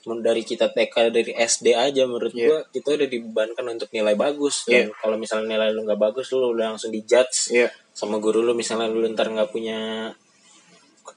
dari 0.00 0.40
kita 0.40 0.72
TK 0.72 1.12
dari 1.12 1.36
SD 1.36 1.76
aja 1.76 2.08
menurut 2.08 2.32
Iya. 2.32 2.46
gua 2.48 2.58
kita 2.72 2.96
udah 2.96 3.04
dibebankan 3.04 3.64
untuk 3.68 3.92
nilai 3.92 4.16
bagus 4.16 4.64
dan 4.64 4.88
kalau 4.96 5.20
misalnya 5.20 5.60
nilai 5.60 5.76
lu 5.76 5.84
nggak 5.84 6.00
bagus 6.00 6.32
lu 6.32 6.56
udah 6.56 6.72
langsung 6.72 6.88
dijudge 6.88 7.52
Iya. 7.52 7.68
sama 7.92 8.16
guru 8.16 8.40
lu 8.40 8.56
misalnya 8.56 8.88
lu 8.88 9.04
ntar 9.12 9.28
nggak 9.28 9.52
punya 9.52 10.08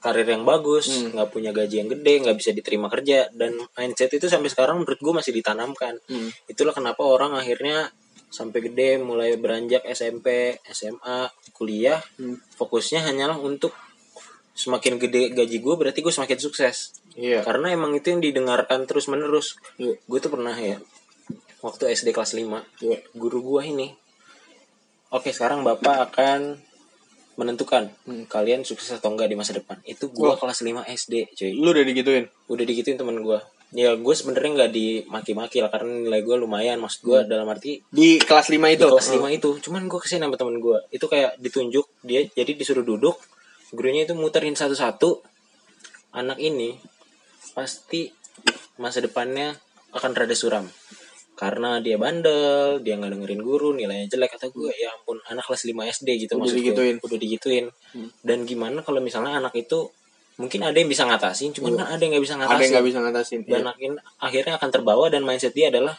karir 0.04 0.28
yang 0.28 0.44
bagus 0.44 0.84
nggak 1.08 1.32
punya 1.32 1.48
gaji 1.50 1.80
yang 1.80 1.88
gede 1.88 2.20
nggak 2.20 2.36
bisa 2.36 2.52
diterima 2.52 2.92
kerja 2.92 3.32
dan 3.32 3.56
mindset 3.72 4.12
itu 4.12 4.28
sampai 4.28 4.52
sekarang 4.52 4.84
menurut 4.84 5.00
gua 5.00 5.24
masih 5.24 5.32
ditanamkan 5.32 5.96
Hmm. 6.04 6.28
itulah 6.44 6.76
kenapa 6.76 7.00
orang 7.00 7.32
akhirnya 7.32 7.88
sampai 8.28 8.60
gede 8.60 9.00
mulai 9.00 9.40
beranjak 9.40 9.80
SMP 9.88 10.60
SMA 10.68 11.32
kuliah 11.56 12.04
Hmm. 12.20 12.36
fokusnya 12.60 13.00
hanyalah 13.00 13.40
untuk 13.40 13.72
semakin 14.54 15.00
gede 15.00 15.34
gaji 15.34 15.58
gue 15.58 15.74
berarti 15.74 15.98
gue 15.98 16.14
semakin 16.14 16.38
sukses 16.38 16.94
Iya. 17.18 17.42
karena 17.42 17.74
emang 17.74 17.90
itu 17.94 18.10
yang 18.10 18.22
didengarkan 18.22 18.86
terus 18.86 19.10
menerus 19.10 19.58
Iya. 19.80 19.98
gue 19.98 20.18
tuh 20.20 20.30
pernah 20.30 20.54
ya 20.54 20.78
waktu 21.58 21.90
SD 21.90 22.12
kelas 22.12 22.36
5 22.36 22.62
Iya. 22.78 23.02
guru 23.18 23.42
gue 23.42 23.62
ini 23.66 23.88
oke 25.10 25.30
sekarang 25.30 25.62
bapak 25.62 26.10
akan 26.10 26.58
menentukan 27.34 27.90
kalian 28.30 28.62
sukses 28.62 28.94
atau 28.94 29.10
enggak 29.10 29.30
di 29.30 29.36
masa 29.38 29.54
depan. 29.56 29.78
Itu 29.82 30.10
gue 30.10 30.30
Wah. 30.30 30.38
kelas 30.38 30.62
5 30.62 30.86
SD 30.86 31.14
cuy. 31.34 31.50
Lu 31.54 31.74
udah 31.74 31.84
digituin. 31.84 32.24
udah 32.44 32.64
digituin 32.64 33.00
temen 33.00 33.24
gue 33.24 33.40
ya 33.74 33.90
gue 33.98 34.14
sebenarnya 34.14 34.50
nggak 34.54 34.70
dimaki-maki 34.70 35.58
lah 35.58 35.66
karena 35.66 35.90
nilai 36.06 36.22
gue 36.22 36.36
lumayan. 36.38 36.78
Maksud 36.78 37.00
gue 37.02 37.18
dalam 37.26 37.50
arti 37.50 37.82
Di 37.90 38.22
kelas 38.22 38.48
5 38.48 38.54
di 38.54 38.78
itu. 38.78 38.86
kelas 38.86 39.10
5 39.18 39.38
itu. 39.38 39.50
Cuman 39.66 39.90
gue 39.90 39.98
ke 39.98 40.06
sini 40.06 40.22
sama 40.22 40.38
temen 40.38 40.62
gue 40.62 40.78
itu 40.94 41.06
kayak 41.10 41.38
ditunjuk 41.42 41.86
dia 42.06 42.22
jadi 42.32 42.54
disuruh 42.54 42.86
duduk. 42.86 43.18
Gurunya 43.74 44.06
itu 44.06 44.14
muterin 44.14 44.54
satu-satu. 44.54 45.26
Anak 46.14 46.38
ini 46.38 46.78
pasti 47.58 48.14
masa 48.78 49.02
depannya 49.02 49.58
akan 49.94 50.10
rada 50.14 50.34
suram 50.34 50.66
karena 51.34 51.78
dia 51.78 51.96
bandel 51.96 52.78
dia 52.78 52.94
nggak 52.94 53.10
dengerin 53.10 53.42
guru 53.42 53.72
nilainya 53.72 54.06
jelek 54.06 54.34
kata 54.34 54.48
gue 54.48 54.70
ya 54.72 54.90
ampun 54.92 55.18
anak 55.24 55.42
kelas 55.42 55.66
5 55.66 55.74
SD 55.92 56.08
gitu 56.20 56.32
Udah 56.32 56.40
maksud 56.40 56.54
gue. 56.54 56.62
digituin. 56.62 56.96
udah 56.98 57.18
digituin 57.18 57.66
dan 58.20 58.38
gimana 58.44 58.78
kalau 58.80 58.98
misalnya 58.98 59.36
anak 59.36 59.50
itu 59.54 59.90
mungkin 60.34 60.62
ada 60.62 60.74
yang 60.74 60.86
bisa 60.86 61.02
ngatasin 61.04 61.50
cuman 61.52 61.74
kan 61.76 61.86
ada 61.88 62.00
yang 62.00 62.12
nggak 62.12 62.22
bisa 62.22 62.34
Ada 62.34 62.40
ngatasin 62.40 62.58
yang 62.60 62.72
nggak 62.72 62.86
bisa 62.86 62.98
ngatasin. 63.00 63.40
dan 63.44 63.60
Iya. 63.60 63.70
akhirnya, 63.70 64.00
akhirnya 64.18 64.52
akan 64.56 64.70
terbawa 64.70 65.04
dan 65.06 65.22
mindset 65.22 65.52
dia 65.52 65.68
adalah 65.68 65.94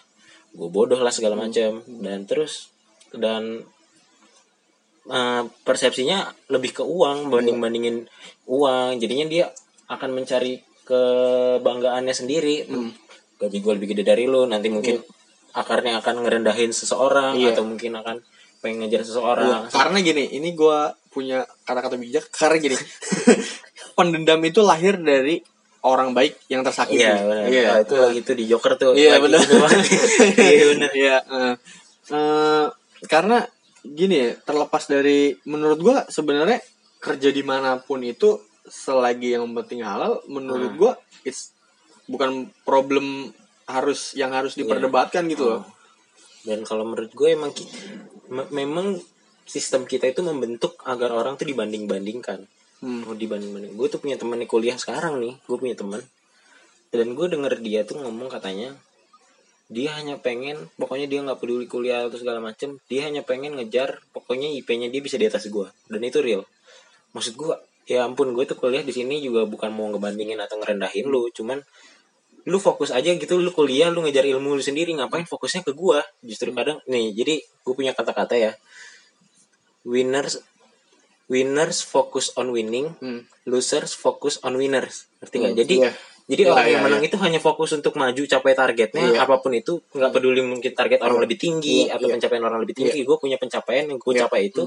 gue 0.51 0.69
bodoh 0.69 0.97
lah 0.97 1.09
segala 1.09 1.35
Hmm. 1.35 1.43
macam 1.45 1.71
dan 2.01 2.19
terus 2.23 2.71
dan 3.11 3.63
eh, 5.05 5.43
persepsinya 5.61 6.17
lebih 6.47 6.71
ke 6.73 6.83
uang 6.83 7.29
banding 7.29 7.59
bandingin 7.59 8.07
uang 8.45 8.97
jadinya 8.97 9.25
dia 9.25 9.45
akan 9.87 10.09
mencari 10.13 10.57
kebanggaannya 10.83 12.11
sendiri 12.11 12.65
Hmm. 12.65 12.91
gaji 13.35 13.57
gue 13.57 13.73
lebih 13.73 13.89
gede 13.91 14.03
dari 14.05 14.25
lo 14.25 14.43
nanti 14.45 14.67
mungkin 14.67 14.95
akarnya 15.55 15.97
akan 15.97 16.21
ngerendahin 16.21 16.69
seseorang 16.69 17.33
Iya. 17.33 17.55
atau 17.55 17.63
mungkin 17.63 17.95
akan 17.95 18.19
pengen 18.59 18.83
ngejar 18.83 19.01
seseorang 19.01 19.69
Karena 19.69 19.97
gini, 19.99 20.27
ini 20.31 20.51
gua 20.51 20.91
punya 21.07 21.47
kata-kata 21.63 21.95
bijak 21.95 22.27
karena 22.29 22.57
gini. 22.59 22.75
pendendam 23.97 24.41
itu 24.43 24.59
lahir 24.59 24.97
dari 24.97 25.39
orang 25.81 26.11
baik 26.11 26.35
yang 26.47 26.59
tersakiti. 26.61 26.99
iya 26.99 27.15
benar 27.21 27.45
Iya. 27.47 27.63
Oh, 27.69 27.79
itu 27.79 27.95
lagi 27.95 28.19
itu 28.19 28.31
di 28.33 28.45
Joker 28.45 28.73
tuh 28.75 28.91
Iya, 28.91 29.15
lagi 29.15 29.23
benar. 29.23 29.39
iya 30.51 30.63
benar 30.67 30.91
Iya, 30.91 31.17
eh. 31.23 31.53
Eh, 32.05 32.65
karena 33.05 33.37
gini 33.81 34.15
ya, 34.17 34.29
terlepas 34.41 34.83
dari 34.85 35.31
menurut 35.45 35.79
gua 35.79 35.97
sebenarnya 36.05 36.57
kerja 36.97 37.29
di 37.29 37.41
mana 37.41 37.77
pun 37.77 38.01
itu 38.01 38.41
selagi 38.65 39.37
yang 39.37 39.45
penting 39.55 39.85
halal, 39.85 40.25
menurut 40.25 40.73
Hmm. 40.73 40.79
gua 40.81 40.91
it's 41.21 41.53
bukan 42.05 42.49
problem 42.61 43.29
harus 43.67 44.13
yang 44.13 44.31
harus 44.31 44.53
Iya. 44.53 44.65
diperdebatkan 44.65 45.25
gitu 45.27 45.45
loh. 45.49 45.63
dan 46.45 46.61
kalau 46.61 46.85
menurut 46.85 47.09
gue 47.09 47.29
emang 47.31 47.49
me- 48.27 48.49
memang 48.51 49.01
sistem 49.43 49.83
kita 49.83 50.05
itu 50.05 50.21
membentuk 50.21 50.77
agar 50.83 51.09
orang 51.09 51.33
tuh 51.35 51.45
dibanding 51.45 51.85
bandingkan 51.85 52.45
Hmm. 52.77 53.01
oh 53.03 53.13
dibanding 53.13 53.49
banding 53.49 53.73
gue 53.73 53.87
tuh 53.87 53.97
punya 53.97 54.13
teman 54.13 54.37
di 54.37 54.45
kuliah 54.45 54.75
sekarang 54.75 55.17
nih 55.17 55.33
gue 55.41 55.57
punya 55.57 55.73
teman 55.73 56.05
dan 56.91 57.07
gue 57.11 57.25
denger 57.25 57.53
dia 57.59 57.81
tuh 57.81 57.97
ngomong 57.97 58.29
katanya 58.29 58.77
dia 59.65 59.97
hanya 59.97 60.21
pengen 60.21 60.69
pokoknya 60.77 61.09
dia 61.09 61.25
nggak 61.25 61.41
peduli 61.41 61.65
kuliah 61.65 62.05
atau 62.05 62.21
segala 62.21 62.37
macem 62.37 62.77
dia 62.85 63.09
hanya 63.09 63.25
pengen 63.25 63.57
ngejar 63.57 64.05
pokoknya 64.13 64.45
IP-nya 64.53 64.93
dia 64.93 65.01
bisa 65.01 65.17
di 65.17 65.25
atas 65.25 65.49
gue 65.49 65.65
dan 65.89 65.97
itu 65.99 66.21
real 66.21 66.45
maksud 67.11 67.33
gue 67.33 67.57
ya 67.85 68.05
ampun 68.05 68.29
gue 68.31 68.45
tuh 68.45 68.53
kuliah 68.53 68.85
di 68.85 68.93
sini 68.93 69.17
juga 69.17 69.45
bukan 69.45 69.73
mau 69.73 69.89
ngebandingin 69.89 70.37
atau 70.37 70.61
ngerendahin 70.61 71.09
lu 71.09 71.25
cuman 71.31 71.57
lu 72.45 72.57
fokus 72.57 72.93
aja 72.93 73.09
gitu 73.09 73.37
lu 73.37 73.49
kuliah 73.49 73.89
lu 73.89 74.05
ngejar 74.05 74.21
ilmu 74.23 74.53
lu 74.53 74.61
sendiri 74.61 74.93
ngapain 74.93 75.25
fokusnya 75.25 75.65
ke 75.65 75.73
gua 75.73 76.05
justru 76.21 76.53
kadang 76.53 76.77
nih 76.85 77.09
jadi 77.11 77.35
gue 77.41 77.73
punya 77.73 77.91
kata-kata 77.91 78.37
ya 78.37 78.51
winners 79.85 80.41
winners 81.25 81.81
focus 81.81 82.33
on 82.37 82.53
winning 82.53 82.93
Hmm. 83.01 83.25
losers 83.45 83.93
focus 83.93 84.37
on 84.41 84.53
winners 84.55 85.09
ngerti 85.19 85.35
nggak 85.35 85.51
Hmm, 85.51 85.61
jadi 85.61 85.75
iya. 85.81 85.91
jadi 86.25 86.41
Iya, 86.41 86.51
orang 86.53 86.65
iya, 86.65 86.73
yang 86.73 86.83
menang 86.85 87.01
iya. 87.01 87.09
itu 87.09 87.17
hanya 87.17 87.39
fokus 87.39 87.69
untuk 87.73 87.93
maju 87.97 88.21
capai 88.23 88.53
targetnya 88.53 89.05
Iya. 89.09 89.25
apa 89.25 89.41
pun 89.41 89.51
itu 89.53 89.81
nggak 89.89 90.11
peduli 90.11 90.41
mungkin 90.41 90.71
target 90.71 91.01
orang 91.01 91.17
Iya. 91.17 91.23
lebih 91.25 91.37
tinggi 91.37 91.77
Iya, 91.89 91.97
atau 91.97 92.07
iya. 92.09 92.13
pencapaian 92.13 92.43
orang 92.43 92.59
lebih 92.61 92.75
tinggi 92.77 92.99
gue 93.01 93.17
punya 93.17 93.37
pencapaian 93.37 93.85
yang 93.85 93.97
gue 93.97 94.13
Iya. 94.13 94.21
capai 94.25 94.41
itu 94.49 94.63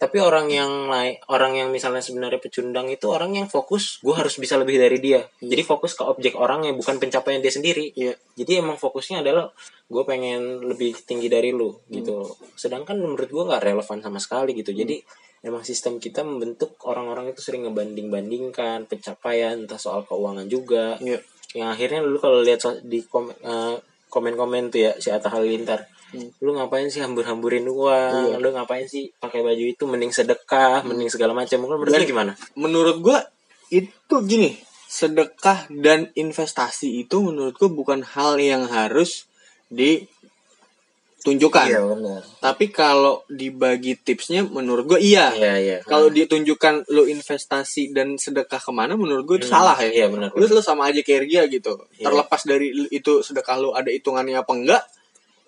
tapi 0.00 0.16
orang 0.16 0.48
yang 0.48 0.88
lain 0.88 1.20
orang 1.28 1.60
yang 1.60 1.68
misalnya 1.68 2.00
sebenarnya 2.00 2.40
pecundang 2.40 2.88
itu 2.88 3.04
orang 3.12 3.36
yang 3.36 3.52
fokus 3.52 4.00
gue 4.00 4.16
harus 4.16 4.40
bisa 4.40 4.56
lebih 4.56 4.80
dari 4.80 4.96
dia. 4.96 5.20
Jadi 5.44 5.60
fokus 5.60 5.92
ke 5.92 6.00
objek 6.08 6.40
orangnya 6.40 6.72
bukan 6.72 6.96
pencapaian 6.96 7.44
dia 7.44 7.52
sendiri. 7.52 7.92
Iya. 7.92 8.16
jadi 8.32 8.64
emang 8.64 8.80
fokusnya 8.80 9.20
adalah 9.20 9.52
gue 9.92 10.02
pengen 10.08 10.64
lebih 10.64 10.96
tinggi 11.04 11.28
dari 11.28 11.52
lu 11.52 11.76
gitu. 11.92 12.24
Sedangkan 12.56 12.96
menurut 12.96 13.28
gue 13.28 13.44
nggak 13.44 13.60
relevan 13.60 14.00
sama 14.00 14.16
sekali 14.16 14.56
gitu. 14.56 14.72
Jadi 14.72 15.04
emang 15.44 15.68
sistem 15.68 16.00
kita 16.00 16.24
membentuk 16.24 16.80
orang-orang 16.88 17.36
itu 17.36 17.44
sering 17.44 17.68
ngebanding-bandingkan 17.68 18.88
pencapaian 18.88 19.68
entah 19.68 19.76
soal 19.76 20.08
keuangan 20.08 20.48
juga. 20.48 20.96
Iya. 20.96 21.20
yang 21.50 21.74
akhirnya 21.74 22.00
lu 22.06 22.16
kalau 22.22 22.46
lihat 22.46 22.62
di 22.86 23.04
kom- 23.04 23.34
eh, 23.36 23.76
komen-komen 24.08 24.70
tuh 24.70 24.80
ya 24.86 24.92
si 24.96 25.12
Atta 25.12 25.28
Halilintar 25.28 25.82
lu 26.14 26.50
ngapain 26.58 26.90
sih 26.90 26.98
hambur-hamburin 26.98 27.62
uang 27.70 28.42
lu 28.42 28.48
ngapain 28.50 28.86
sih 28.90 29.14
pakai 29.22 29.46
baju 29.46 29.64
itu? 29.64 29.86
Mending 29.86 30.10
sedekah 30.10 30.82
mending 30.82 31.10
segala 31.10 31.34
macam. 31.34 31.62
Lu 31.62 31.78
menurut 31.78 31.94
lu 31.94 32.06
gimana? 32.06 32.32
Menurut 32.58 32.96
gua 32.98 33.22
itu 33.70 34.16
gini 34.26 34.58
sedekah 34.90 35.70
dan 35.70 36.10
investasi 36.18 37.06
itu 37.06 37.22
menurut 37.22 37.54
gua 37.54 37.70
bukan 37.70 38.02
hal 38.02 38.42
yang 38.42 38.66
harus 38.66 39.30
ditunjukkan. 39.70 41.66
Benar. 41.70 42.26
Tapi 42.42 42.74
kalau 42.74 43.22
dibagi 43.30 43.94
tipsnya 43.94 44.42
menurut 44.42 44.90
gua 44.90 44.98
iya. 44.98 45.30
Iya 45.30 45.54
iya. 45.62 45.78
Kalau 45.86 46.10
ditunjukkan 46.10 46.90
lo 46.90 47.06
investasi 47.06 47.94
dan 47.94 48.18
sedekah 48.18 48.58
ke 48.58 48.72
mana 48.74 48.98
menurut 48.98 49.22
gue 49.30 49.36
itu 49.46 49.48
salah 49.50 49.78
ya. 49.78 49.90
Iya 49.94 50.10
benar. 50.10 50.34
Lu 50.34 50.42
lu 50.42 50.58
sama 50.58 50.90
aja 50.90 50.98
kayak 51.06 51.30
dia 51.30 51.46
gitu. 51.46 51.86
Terlepas 51.94 52.42
dari 52.42 52.74
itu 52.90 53.22
sedekah 53.22 53.62
lu 53.62 53.70
ada 53.70 53.94
hitungannya 53.94 54.34
apa 54.34 54.50
enggak 54.50 54.82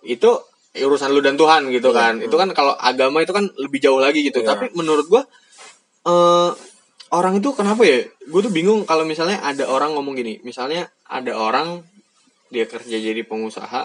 itu 0.02 0.30
urusan 0.72 1.12
lu 1.12 1.20
dan 1.20 1.36
Tuhan 1.36 1.68
gitu 1.68 1.92
kan. 1.92 2.16
itu 2.24 2.32
kan 2.32 2.48
kalau 2.56 2.72
agama 2.80 3.20
itu 3.20 3.32
kan 3.36 3.44
lebih 3.60 3.78
jauh 3.82 4.00
lagi 4.00 4.24
gitu. 4.24 4.40
Iya. 4.40 4.56
tapi 4.56 4.72
menurut 4.72 5.04
gua 5.08 5.22
eh 6.08 6.50
orang 7.12 7.38
itu 7.38 7.52
kenapa 7.52 7.84
ya? 7.84 8.08
Gue 8.24 8.40
tuh 8.40 8.50
bingung 8.50 8.88
kalau 8.88 9.04
misalnya 9.04 9.38
ada 9.44 9.68
orang 9.68 9.92
ngomong 9.94 10.16
gini. 10.16 10.40
Misalnya 10.42 10.88
ada 11.04 11.36
orang 11.36 11.84
dia 12.48 12.64
kerja 12.64 12.96
jadi 12.96 13.20
pengusaha 13.24 13.84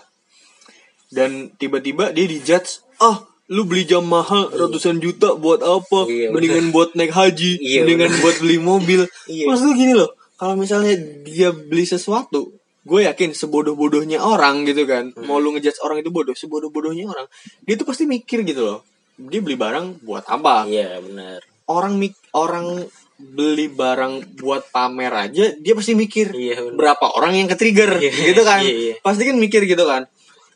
dan 1.12 1.52
tiba-tiba 1.56 2.12
dia 2.12 2.28
dijudge 2.28 2.84
ah 3.00 3.24
lu 3.48 3.64
beli 3.64 3.88
jam 3.88 4.04
mahal 4.04 4.52
ratusan 4.52 5.00
juta 5.00 5.36
buat 5.40 5.64
apa? 5.64 6.08
Iya, 6.08 6.36
mendingan 6.36 6.76
buat 6.76 6.96
naik 7.00 7.16
haji 7.16 7.60
Iya, 7.64 7.84
mendingan 7.88 8.12
buat 8.20 8.36
beli 8.44 8.58
mobil. 8.60 9.02
Iya. 9.28 9.46
maksud 9.48 9.72
gini 9.76 9.96
loh 9.96 10.12
kalau 10.36 10.60
misalnya 10.60 11.00
dia 11.24 11.56
beli 11.56 11.88
sesuatu 11.88 12.57
gue 12.88 13.02
yakin 13.04 13.36
sebodoh-bodohnya 13.36 14.24
orang 14.24 14.64
gitu 14.64 14.88
kan. 14.88 15.12
Hmm. 15.12 15.28
mau 15.28 15.38
lu 15.38 15.52
ngejudge 15.54 15.84
orang 15.84 16.00
itu 16.00 16.08
bodoh 16.08 16.32
sebodoh-bodohnya 16.32 17.04
orang 17.06 17.28
dia 17.62 17.76
tuh 17.76 17.84
pasti 17.84 18.08
mikir 18.08 18.48
gitu 18.48 18.64
loh. 18.64 18.80
Dia 19.20 19.44
beli 19.44 19.60
barang 19.60 20.00
buat 20.02 20.24
apa? 20.26 20.64
Iya 20.66 21.04
benar. 21.04 21.44
Orang 21.68 22.00
mik 22.00 22.16
orang 22.32 22.88
beli 23.18 23.68
barang 23.68 24.38
buat 24.38 24.70
pamer 24.70 25.10
aja 25.10 25.58
dia 25.58 25.74
pasti 25.74 25.98
mikir 25.98 26.32
Iya, 26.32 26.62
bener. 26.62 26.78
berapa 26.78 27.18
orang 27.18 27.34
yang 27.36 27.48
ke-trigger? 27.50 27.98
Iya, 27.98 28.12
gitu 28.30 28.42
kan. 28.46 28.62
iya, 28.62 28.74
iya. 28.74 28.94
pasti 29.02 29.26
kan 29.26 29.36
mikir 29.36 29.66
gitu 29.66 29.84
kan. 29.84 30.06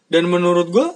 Dan 0.08 0.30
menurut 0.30 0.70
gua 0.70 0.94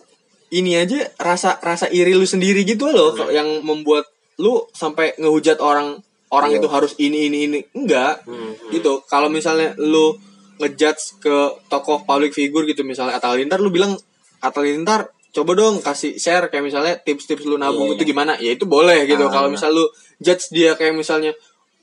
ini 0.54 0.78
aja 0.78 1.10
rasa 1.18 1.58
rasa 1.60 1.90
iri 1.90 2.14
lu 2.14 2.24
sendiri 2.24 2.64
gitu 2.64 2.88
loh 2.88 3.12
kok 3.12 3.34
yang 3.34 3.66
membuat 3.66 4.06
lu 4.38 4.62
sampai 4.72 5.18
ngehujat 5.18 5.58
orang 5.58 6.00
orang 6.30 6.54
Iya. 6.54 6.60
itu 6.62 6.68
harus 6.70 6.94
ini 6.96 7.28
ini 7.28 7.38
ini. 7.50 7.60
Enggak. 7.74 8.24
Hmm, 8.24 8.54
gitu. 8.70 9.02
Kalau 9.10 9.28
misalnya 9.28 9.74
lu 9.82 10.14
ngejudge 10.56 11.20
ke 11.20 11.36
tokoh 11.68 12.04
public 12.04 12.32
figure 12.32 12.64
gitu 12.64 12.82
misalnya 12.82 13.20
Atta 13.20 13.32
Halilintar 13.32 13.60
lu 13.60 13.70
bilang 13.70 13.96
Atta 14.40 14.64
Halilintar 14.64 15.12
coba 15.36 15.52
dong 15.52 15.84
kasih 15.84 16.16
share 16.16 16.48
kayak 16.48 16.64
misalnya 16.64 16.96
tips-tips 17.04 17.44
lu 17.44 17.60
nabung 17.60 17.92
Iya, 17.92 18.00
itu 18.00 18.04
gimana. 18.08 18.40
Ya 18.40 18.56
itu 18.56 18.64
boleh 18.64 19.04
gitu 19.04 19.28
Ah, 19.28 19.32
kalau 19.32 19.52
misal 19.52 19.76
lu 19.76 19.84
judge 20.24 20.48
dia 20.56 20.80
kayak 20.80 20.96
misalnya 20.96 21.36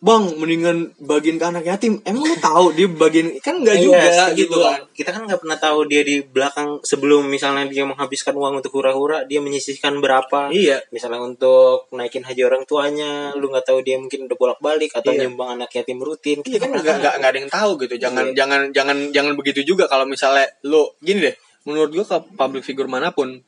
bang 0.02 0.35
mendingan 0.35 0.90
bagiin 0.99 1.38
ke 1.38 1.47
anak 1.47 1.62
yatim 1.62 2.02
emang 2.02 2.26
lu 2.26 2.35
tahu 2.35 2.75
dia 2.75 2.90
bagiin 2.90 3.38
kan 3.38 3.62
enggak 3.62 3.78
Iya, 3.78 3.85
juga 3.87 4.02
setuju 4.11 4.35
gitu 4.35 4.56
kan 4.59 4.80
Kita 4.90 5.11
kan 5.14 5.23
nggak 5.30 5.40
pernah 5.47 5.59
tahu 5.62 5.78
dia 5.87 6.02
di 6.02 6.26
belakang 6.26 6.82
sebelum 6.82 7.30
misalnya 7.30 7.71
dia 7.71 7.87
menghabiskan 7.87 8.35
uang 8.35 8.59
untuk 8.59 8.75
hura-hura, 8.75 9.23
dia 9.30 9.38
menyisihkan 9.38 10.02
berapa. 10.02 10.50
iya 10.50 10.82
Misalnya 10.90 11.23
untuk 11.23 11.87
naikin 11.94 12.26
haji 12.26 12.42
orang 12.42 12.66
tuanya, 12.66 13.30
lu 13.38 13.47
nggak 13.47 13.62
tahu 13.62 13.78
dia 13.80 13.94
mungkin 13.94 14.26
udah 14.26 14.35
bolak-balik 14.35 14.90
atau 14.90 15.14
Iya. 15.14 15.30
nyumbang 15.30 15.62
anak 15.62 15.71
yatim 15.71 16.02
rutin. 16.02 16.42
Iya 16.42 16.59
kan 16.59 16.75
nggak 16.75 16.97
nggak 16.99 17.14
nggak 17.23 17.30
ada 17.30 17.38
yang 17.38 17.50
tahu 17.50 17.71
gitu. 17.78 17.94
Jangan 17.97 18.25
Iya. 18.26 18.35
jangan 18.35 18.61
jangan 18.75 18.97
jangan 19.14 19.32
begitu 19.38 19.62
juga 19.62 19.87
kalau 19.87 20.02
misalnya 20.02 20.50
lu 20.66 20.82
gini 20.99 21.30
deh. 21.30 21.35
Menurut 21.62 21.94
gua 21.94 22.04
ke 22.04 22.18
public 22.35 22.66
figure 22.66 22.90
mana 22.90 23.14
pun 23.14 23.38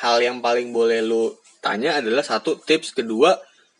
hal 0.00 0.16
yang 0.24 0.40
paling 0.40 0.72
boleh 0.72 1.04
lu 1.04 1.36
tanya 1.60 2.00
adalah 2.00 2.24
satu 2.24 2.56
tips 2.56 2.96
kedua 2.96 3.36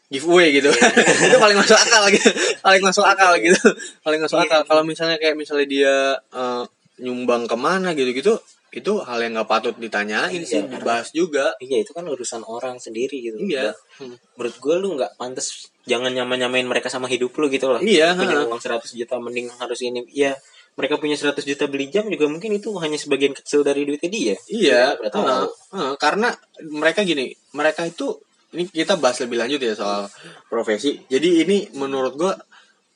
giveaway 0.09 0.57
gitu. 0.57 0.69
Itu 1.29 1.37
paling 1.37 1.57
masuk 1.57 1.77
akal 1.77 2.03
gitu. 2.13 2.31
Paling 2.65 2.83
masuk 2.85 3.05
akal 3.05 3.33
gitu. 3.41 3.61
Paling 4.01 4.21
masuk 4.25 4.39
akal. 4.41 4.61
Kalau 4.65 4.83
misalnya 4.85 5.17
kayak 5.21 5.37
misalnya 5.37 5.67
dia 5.69 5.95
eh, 6.17 6.65
nyumbang 6.99 7.47
ke 7.47 7.57
mana 7.57 7.95
gitu 7.95 8.11
gitu 8.13 8.35
itu 8.69 9.01
hal 9.01 9.17
yang 9.25 9.33
nggak 9.33 9.49
patut 9.49 9.75
ditanyain 9.81 10.29
Iya, 10.29 10.45
sih. 10.45 10.61
karena- 10.61 10.77
dibahas 10.77 11.09
juga. 11.17 11.57
Iya 11.57 11.89
itu 11.89 11.97
kan 11.97 12.05
urusan 12.05 12.45
orang 12.45 12.77
sendiri 12.77 13.17
gitu. 13.25 13.41
Iya. 13.41 13.73
Dan 13.73 14.13
menurut 14.37 14.57
gue 14.61 14.75
lu 14.77 14.89
nggak 15.01 15.17
pantas 15.17 15.73
jangan 15.89 16.13
nyamain 16.13 16.37
nyamain 16.37 16.69
mereka 16.69 16.93
sama 16.93 17.09
hidup 17.09 17.33
lu 17.41 17.49
gitu 17.49 17.65
loh. 17.65 17.81
Iya, 17.81 18.13
punya 18.13 18.45
uang 18.45 18.61
100 18.61 18.93
juta 18.93 19.17
mending 19.17 19.49
harus 19.57 19.81
ini. 19.81 20.05
Ya 20.13 20.37
mereka 20.77 21.01
punya 21.01 21.17
100 21.17 21.49
juta 21.49 21.65
beli 21.65 21.89
jam 21.89 22.07
juga 22.13 22.29
mungkin 22.29 22.61
itu 22.61 22.71
hanya 22.77 23.01
sebagian 23.01 23.33
kecil 23.33 23.65
dari 23.65 23.89
duitnya 23.89 24.11
dia. 24.13 24.35
Iya, 24.53 25.01
heeh, 25.01 25.11
tahu. 25.11 25.49
heeh, 25.73 25.93
karena 25.97 26.29
mereka 26.69 27.03
gini, 27.09 27.33
mereka 27.57 27.89
itu 27.89 28.21
ini 28.55 28.65
kita 28.69 28.97
bahas 28.97 29.21
lebih 29.21 29.37
lanjut 29.41 29.61
ya 29.61 29.75
soal 29.77 30.09
profesi. 30.49 31.01
Jadi 31.07 31.45
ini 31.45 31.69
menurut 31.77 32.15
gua 32.17 32.33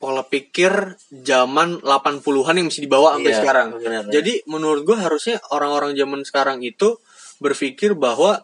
pola 0.01 0.25
pikir 0.27 0.99
zaman 1.09 1.79
80-an 1.79 2.55
yang 2.59 2.67
mesti 2.67 2.81
dibawa 2.83 3.15
sampai 3.15 3.31
Iya, 3.31 3.39
sekarang. 3.39 3.67
benar. 3.79 4.03
Jadi 4.11 4.33
menurut 4.51 4.81
gua 4.83 4.97
harusnya 4.99 5.39
orang-orang 5.53 5.95
zaman 5.95 6.21
sekarang 6.25 6.59
itu 6.65 6.97
berpikir 7.39 7.95
bahwa 7.95 8.43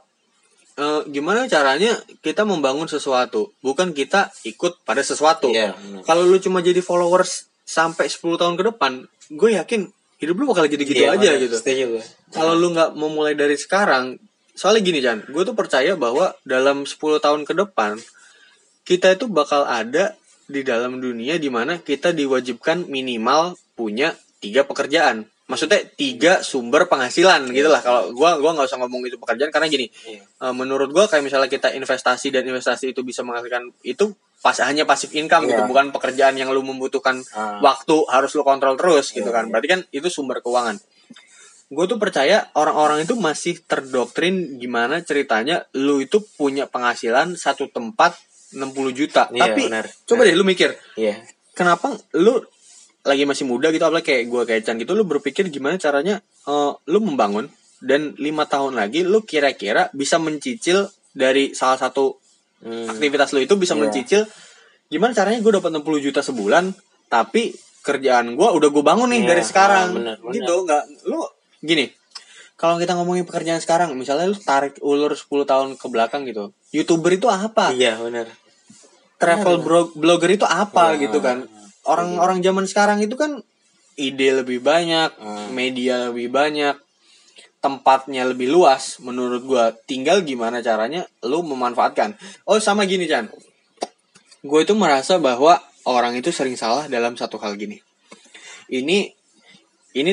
eh, 0.80 1.02
gimana 1.12 1.50
caranya 1.52 1.98
kita 2.24 2.48
membangun 2.48 2.88
sesuatu, 2.88 3.52
bukan 3.60 3.92
kita 3.92 4.32
ikut 4.48 4.80
pada 4.88 5.04
sesuatu. 5.04 5.52
Iya. 5.52 5.76
Kalau 6.08 6.24
lu 6.24 6.40
cuma 6.40 6.64
jadi 6.64 6.80
followers 6.80 7.52
sampai 7.68 8.08
10 8.08 8.40
tahun 8.40 8.56
ke 8.56 8.64
depan, 8.74 9.06
gue 9.30 9.50
yakin 9.60 9.92
hidup 10.20 10.36
lu 10.36 10.46
bakal 10.52 10.68
gitu-gitu 10.68 11.00
Iya, 11.00 11.16
aja 11.16 11.32
gitu 11.40 11.56
gue 11.64 12.04
kalau 12.36 12.54
lu 12.54 12.76
nggak 12.76 12.92
memulai 12.94 13.40
dari 13.40 13.56
sekarang 13.56 14.20
soalnya 14.60 14.84
gini 14.84 15.00
Chan 15.00 15.24
gue 15.26 15.44
tuh 15.46 15.56
percaya 15.56 15.96
bahwa 15.96 16.36
dalam 16.44 16.84
10 16.84 17.00
tahun 17.18 17.48
ke 17.48 17.54
depan 17.56 17.96
kita 18.84 19.16
itu 19.16 19.32
bakal 19.32 19.64
ada 19.64 20.20
di 20.46 20.62
dalam 20.62 20.98
dunia 20.98 21.38
di 21.38 21.48
mana 21.48 21.78
kita 21.80 22.12
diwajibkan 22.12 22.84
minimal 22.86 23.54
punya 23.74 24.12
tiga 24.40 24.66
pekerjaan 24.66 25.24
maksudnya 25.46 25.82
tiga 25.94 26.42
sumber 26.42 26.86
penghasilan 26.86 27.50
gitu 27.50 27.70
lah 27.70 27.80
kalau 27.80 28.14
gua 28.14 28.38
gua 28.38 28.54
nggak 28.54 28.68
usah 28.68 28.78
ngomong 28.78 29.02
itu 29.06 29.18
pekerjaan 29.18 29.50
karena 29.50 29.66
gini 29.66 29.88
Iya. 30.06 30.22
eh, 30.22 30.54
menurut 30.54 30.90
gua 30.90 31.06
kayak 31.06 31.24
misalnya 31.24 31.48
kita 31.48 31.74
investasi 31.74 32.30
dan 32.30 32.46
investasi 32.46 32.94
itu 32.94 33.02
bisa 33.02 33.22
menghasilkan 33.22 33.74
itu 33.82 34.14
pas 34.40 34.56
hanya 34.64 34.86
pasif 34.86 35.10
income 35.14 35.46
gitu 35.46 35.58
Iya. 35.58 35.66
bukan 35.66 35.90
pekerjaan 35.90 36.38
yang 36.38 36.50
lu 36.50 36.62
membutuhkan 36.62 37.22
Ah. 37.34 37.58
waktu 37.62 37.96
harus 38.10 38.32
lu 38.34 38.44
kontrol 38.44 38.74
terus 38.76 39.10
gitu 39.10 39.26
Iya, 39.26 39.36
kan 39.36 39.46
berarti 39.50 39.68
kan 39.70 39.80
itu 39.90 40.08
sumber 40.08 40.38
keuangan 40.40 40.78
gue 41.70 41.86
tuh 41.86 41.98
percaya 41.98 42.50
orang-orang 42.54 43.04
itu 43.04 43.14
masih 43.14 43.62
terdoktrin 43.62 44.58
gimana 44.58 45.00
ceritanya 45.00 45.70
lu 45.74 46.00
itu 46.00 46.18
punya 46.34 46.66
penghasilan 46.66 47.34
satu 47.36 47.70
tempat 47.70 48.18
60 48.52 48.74
juta 48.92 49.30
Iya, 49.30 49.42
tapi 49.46 49.70
benar. 49.70 49.86
coba 50.04 50.22
deh 50.24 50.34
lu 50.34 50.42
mikir 50.42 50.74
iya 50.96 51.22
kenapa 51.54 51.94
lu 52.14 52.42
lagi 53.02 53.24
masih 53.24 53.46
muda 53.46 53.70
gitu 53.70 53.82
apalagi 53.82 54.04
kayak 54.04 54.24
gue 54.26 54.42
kayak 54.44 54.62
Chan 54.64 54.76
gitu 54.76 54.92
lu 54.92 55.04
berpikir 55.04 55.46
gimana 55.48 55.78
caranya 55.78 56.18
eh, 56.44 56.72
lu 56.84 57.00
membangun 57.00 57.46
dan 57.80 58.18
lima 58.18 58.44
tahun 58.44 58.74
lagi 58.74 59.02
lu 59.04 59.22
kira-kira 59.22 59.88
bisa 59.92 60.18
mencicil 60.18 60.90
dari 61.12 61.54
salah 61.54 61.78
satu 61.78 62.18
Hmm. 62.60 62.92
aktivitas 62.92 63.32
lu 63.32 63.40
itu 63.40 63.56
bisa 63.56 63.72
Iya. 63.72 63.80
mencicil 63.80 64.22
gimana 64.86 65.16
caranya 65.16 65.40
gue 65.40 65.54
dapat 65.54 65.72
60 65.72 65.80
juta 66.02 66.20
sebulan 66.20 66.76
tapi 67.08 67.56
kerjaan 67.80 68.36
gue 68.36 68.48
udah 68.50 68.68
gue 68.68 68.84
bangun 68.84 69.08
nih 69.08 69.24
Iya, 69.24 69.30
dari 69.30 69.44
sekarang 69.46 69.88
benar, 69.96 70.20
benar. 70.20 70.34
gitu 70.36 70.54
nggak 70.68 70.84
lu 71.08 71.24
gini 71.60 71.92
kalau 72.56 72.76
kita 72.76 72.92
ngomongin 72.94 73.24
pekerjaan 73.24 73.60
sekarang 73.60 73.96
misalnya 73.96 74.28
lu 74.28 74.36
tarik 74.36 74.80
ulur 74.80 75.16
10 75.16 75.26
tahun 75.44 75.68
ke 75.80 75.86
belakang 75.88 76.28
gitu 76.28 76.52
youtuber 76.70 77.16
itu 77.16 77.26
apa? 77.26 77.72
Iya 77.72 77.96
benar. 77.98 78.28
Travel 79.16 79.60
bro- 79.60 79.92
blogger 79.96 80.32
itu 80.32 80.44
apa 80.44 80.94
Iya. 80.94 81.08
gitu 81.08 81.20
kan? 81.20 81.48
Orang-orang 81.84 82.40
zaman 82.40 82.64
sekarang 82.64 83.00
itu 83.00 83.16
kan 83.16 83.40
ide 83.96 84.44
lebih 84.44 84.60
banyak 84.60 85.12
Hmm. 85.16 85.52
media 85.52 86.08
lebih 86.08 86.32
banyak 86.32 86.76
tempatnya 87.60 88.24
lebih 88.24 88.48
luas 88.48 89.00
menurut 89.00 89.44
gua. 89.44 89.76
Tinggal 89.76 90.24
gimana 90.24 90.60
caranya 90.60 91.04
lu 91.24 91.44
memanfaatkan. 91.44 92.16
Oh 92.44 92.60
sama 92.60 92.88
gini 92.88 93.08
Chan. 93.08 93.28
Gue 94.40 94.64
itu 94.64 94.72
merasa 94.72 95.20
bahwa 95.20 95.60
orang 95.84 96.16
itu 96.16 96.32
sering 96.32 96.56
salah 96.56 96.88
dalam 96.88 97.20
satu 97.20 97.36
hal 97.40 97.60
gini. 97.60 97.84
Ini 98.72 99.12
ini 99.90 100.12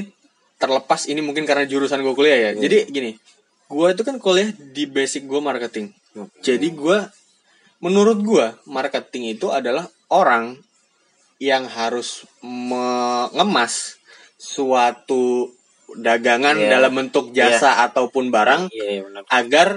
terlepas 0.56 1.04
ini 1.06 1.20
mungkin 1.20 1.44
karena 1.44 1.64
jurusan 1.64 2.00
gue 2.00 2.14
kuliah 2.14 2.38
ya 2.38 2.50
jadi 2.56 2.88
gini 2.88 3.16
gue 3.66 3.86
itu 3.90 4.02
kan 4.02 4.16
kuliah 4.16 4.48
di 4.52 4.86
basic 4.86 5.26
gue 5.26 5.40
marketing 5.40 5.92
jadi 6.40 6.68
gue 6.70 6.98
menurut 7.78 8.18
gue 8.20 8.46
marketing 8.64 9.36
itu 9.36 9.52
adalah 9.52 9.84
orang 10.08 10.56
yang 11.36 11.68
harus 11.68 12.24
mengemas 12.40 14.00
suatu 14.36 15.52
dagangan 15.92 16.56
Iya. 16.56 16.68
dalam 16.72 16.92
bentuk 16.94 17.30
jasa 17.30 17.84
ataupun 17.84 18.28
barang 18.28 18.72
iya 18.72 18.86
iya, 18.90 19.00
benar 19.04 19.22
agar 19.28 19.68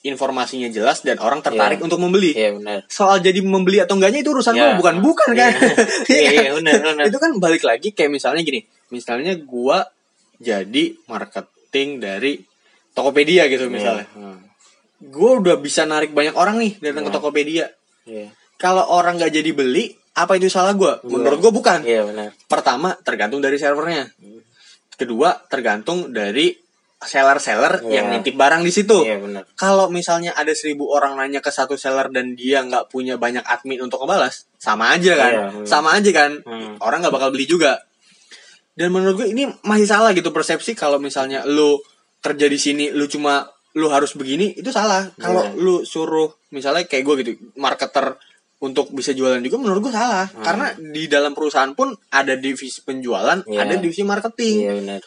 informasinya 0.00 0.72
jelas 0.72 1.04
dan 1.04 1.20
orang 1.20 1.44
tertarik 1.44 1.76
Iya. 1.76 1.84
untuk 1.84 2.00
membeli. 2.00 2.32
iya 2.32 2.56
benar 2.56 2.88
Soal 2.88 3.20
jadi 3.20 3.42
membeli 3.44 3.84
atau 3.84 4.00
enggaknya 4.00 4.24
itu 4.24 4.32
urusan 4.32 4.56
Iya. 4.56 4.62
gua 4.62 4.72
bukan 4.80 4.94
bukan 5.04 5.28
kan? 5.36 5.52
Iya, 6.08 6.30
iya, 6.40 6.50
benar, 6.56 6.74
benar. 6.80 7.04
itu 7.04 7.18
kan 7.20 7.30
balik 7.36 7.60
lagi 7.62 7.92
kayak 7.92 8.08
misalnya 8.08 8.40
gini. 8.40 8.64
Misalnya 8.88 9.36
gua 9.36 9.84
jadi 10.40 10.84
marketing 11.04 12.00
dari 12.00 12.32
Tokopedia 12.90 13.46
gitu 13.46 13.68
misalnya. 13.68 14.08
Iya, 14.08 14.18
hmm. 14.18 14.38
Gua 15.08 15.38
udah 15.38 15.56
bisa 15.56 15.84
narik 15.84 16.10
banyak 16.10 16.34
orang 16.34 16.58
nih 16.58 16.72
datang 16.78 17.04
ke 17.04 17.10
Iya. 17.10 17.16
Tokopedia. 17.16 17.66
iya 18.04 18.26
Kalau 18.56 18.84
orang 18.90 19.16
nggak 19.16 19.32
jadi 19.32 19.50
beli, 19.52 19.88
apa 20.12 20.36
itu 20.36 20.48
salah 20.48 20.72
gua? 20.72 21.00
Menurut 21.02 21.38
gua 21.38 21.48
bukan. 21.50 21.80
iya 21.82 22.02
benar 22.02 22.32
Pertama, 22.44 22.92
tergantung 22.98 23.38
dari 23.38 23.56
servernya. 23.56 24.10
Kedua, 24.92 25.32
tergantung 25.46 26.10
dari 26.10 26.52
seller-seller 27.00 27.80
Iya. 27.80 27.92
yang 27.96 28.06
nitip 28.12 28.36
barang 28.36 28.60
di 28.60 28.68
situ. 28.68 29.00
iya 29.00 29.16
benar 29.16 29.48
Kalau 29.56 29.88
misalnya 29.88 30.36
ada 30.36 30.52
seribu 30.52 30.92
orang 30.92 31.16
nanya 31.16 31.40
ke 31.40 31.48
satu 31.48 31.72
seller 31.72 32.12
dan 32.12 32.36
dia 32.36 32.60
nggak 32.60 32.92
punya 32.92 33.16
banyak 33.16 33.40
admin 33.40 33.80
untuk 33.80 34.04
ngebalas, 34.04 34.44
sama 34.60 34.92
aja 34.92 35.16
kan? 35.16 35.32
Iya, 35.32 35.44
hmm. 35.48 35.64
Sama 35.64 35.96
aja 35.96 36.10
kan? 36.12 36.32
Hmm. 36.44 36.76
Orang 36.76 37.00
nggak 37.00 37.14
bakal 37.14 37.32
beli 37.32 37.48
juga. 37.48 37.80
Dan 38.80 38.88
menurut 38.90 39.20
gue 39.20 39.28
ini 39.28 39.44
masih 39.60 39.84
salah 39.84 40.16
gitu 40.16 40.32
persepsi 40.32 40.72
kalau 40.72 40.96
misalnya 40.96 41.44
lu 41.44 41.76
kerja 42.18 42.48
di 42.48 42.56
sini 42.56 42.88
lu 42.88 43.04
cuma 43.04 43.44
lu 43.76 43.92
harus 43.92 44.16
begini 44.16 44.56
itu 44.56 44.72
salah. 44.72 45.12
Kalau 45.14 45.44
Iya. 45.44 45.52
lu 45.54 45.74
suruh 45.84 46.32
misalnya 46.48 46.88
kayak 46.88 47.04
gue 47.04 47.14
gitu, 47.20 47.30
marketer 47.54 48.16
untuk 48.60 48.88
bisa 48.90 49.12
jualan 49.12 49.40
juga 49.40 49.56
menurut 49.56 49.84
gue 49.84 49.94
salah. 49.94 50.24
Karena 50.32 50.72
di 50.74 51.04
dalam 51.06 51.32
perusahaan 51.32 51.72
pun 51.72 51.92
ada 52.10 52.34
divisi 52.34 52.80
penjualan, 52.80 53.44
Hmm. 53.44 53.52
Iya. 53.52 53.60
ada 53.62 53.74
divisi 53.76 54.00
marketing 54.00 54.56
iya 54.58 54.72
benar 54.74 55.00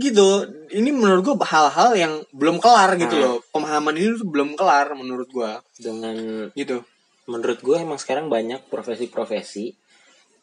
gitu 0.00 0.28
ini 0.72 0.96
menurut 0.96 1.20
gua 1.20 1.36
hal-hal 1.44 1.92
yang 1.92 2.12
belum 2.32 2.56
kelar 2.56 2.96
gitu 2.96 3.12
Hmm. 3.12 3.20
loh 3.20 3.36
pemahaman 3.52 3.92
ini 3.92 4.16
tuh 4.16 4.24
belum 4.24 4.56
kelar 4.56 4.96
menurut 4.96 5.28
gua 5.28 5.60
dengan 5.76 6.16
gitu 6.56 6.80
menurut 7.28 7.60
gue 7.60 7.76
emang 7.76 8.00
sekarang 8.00 8.32
banyak 8.32 8.64
profesi-profesi 8.66 9.76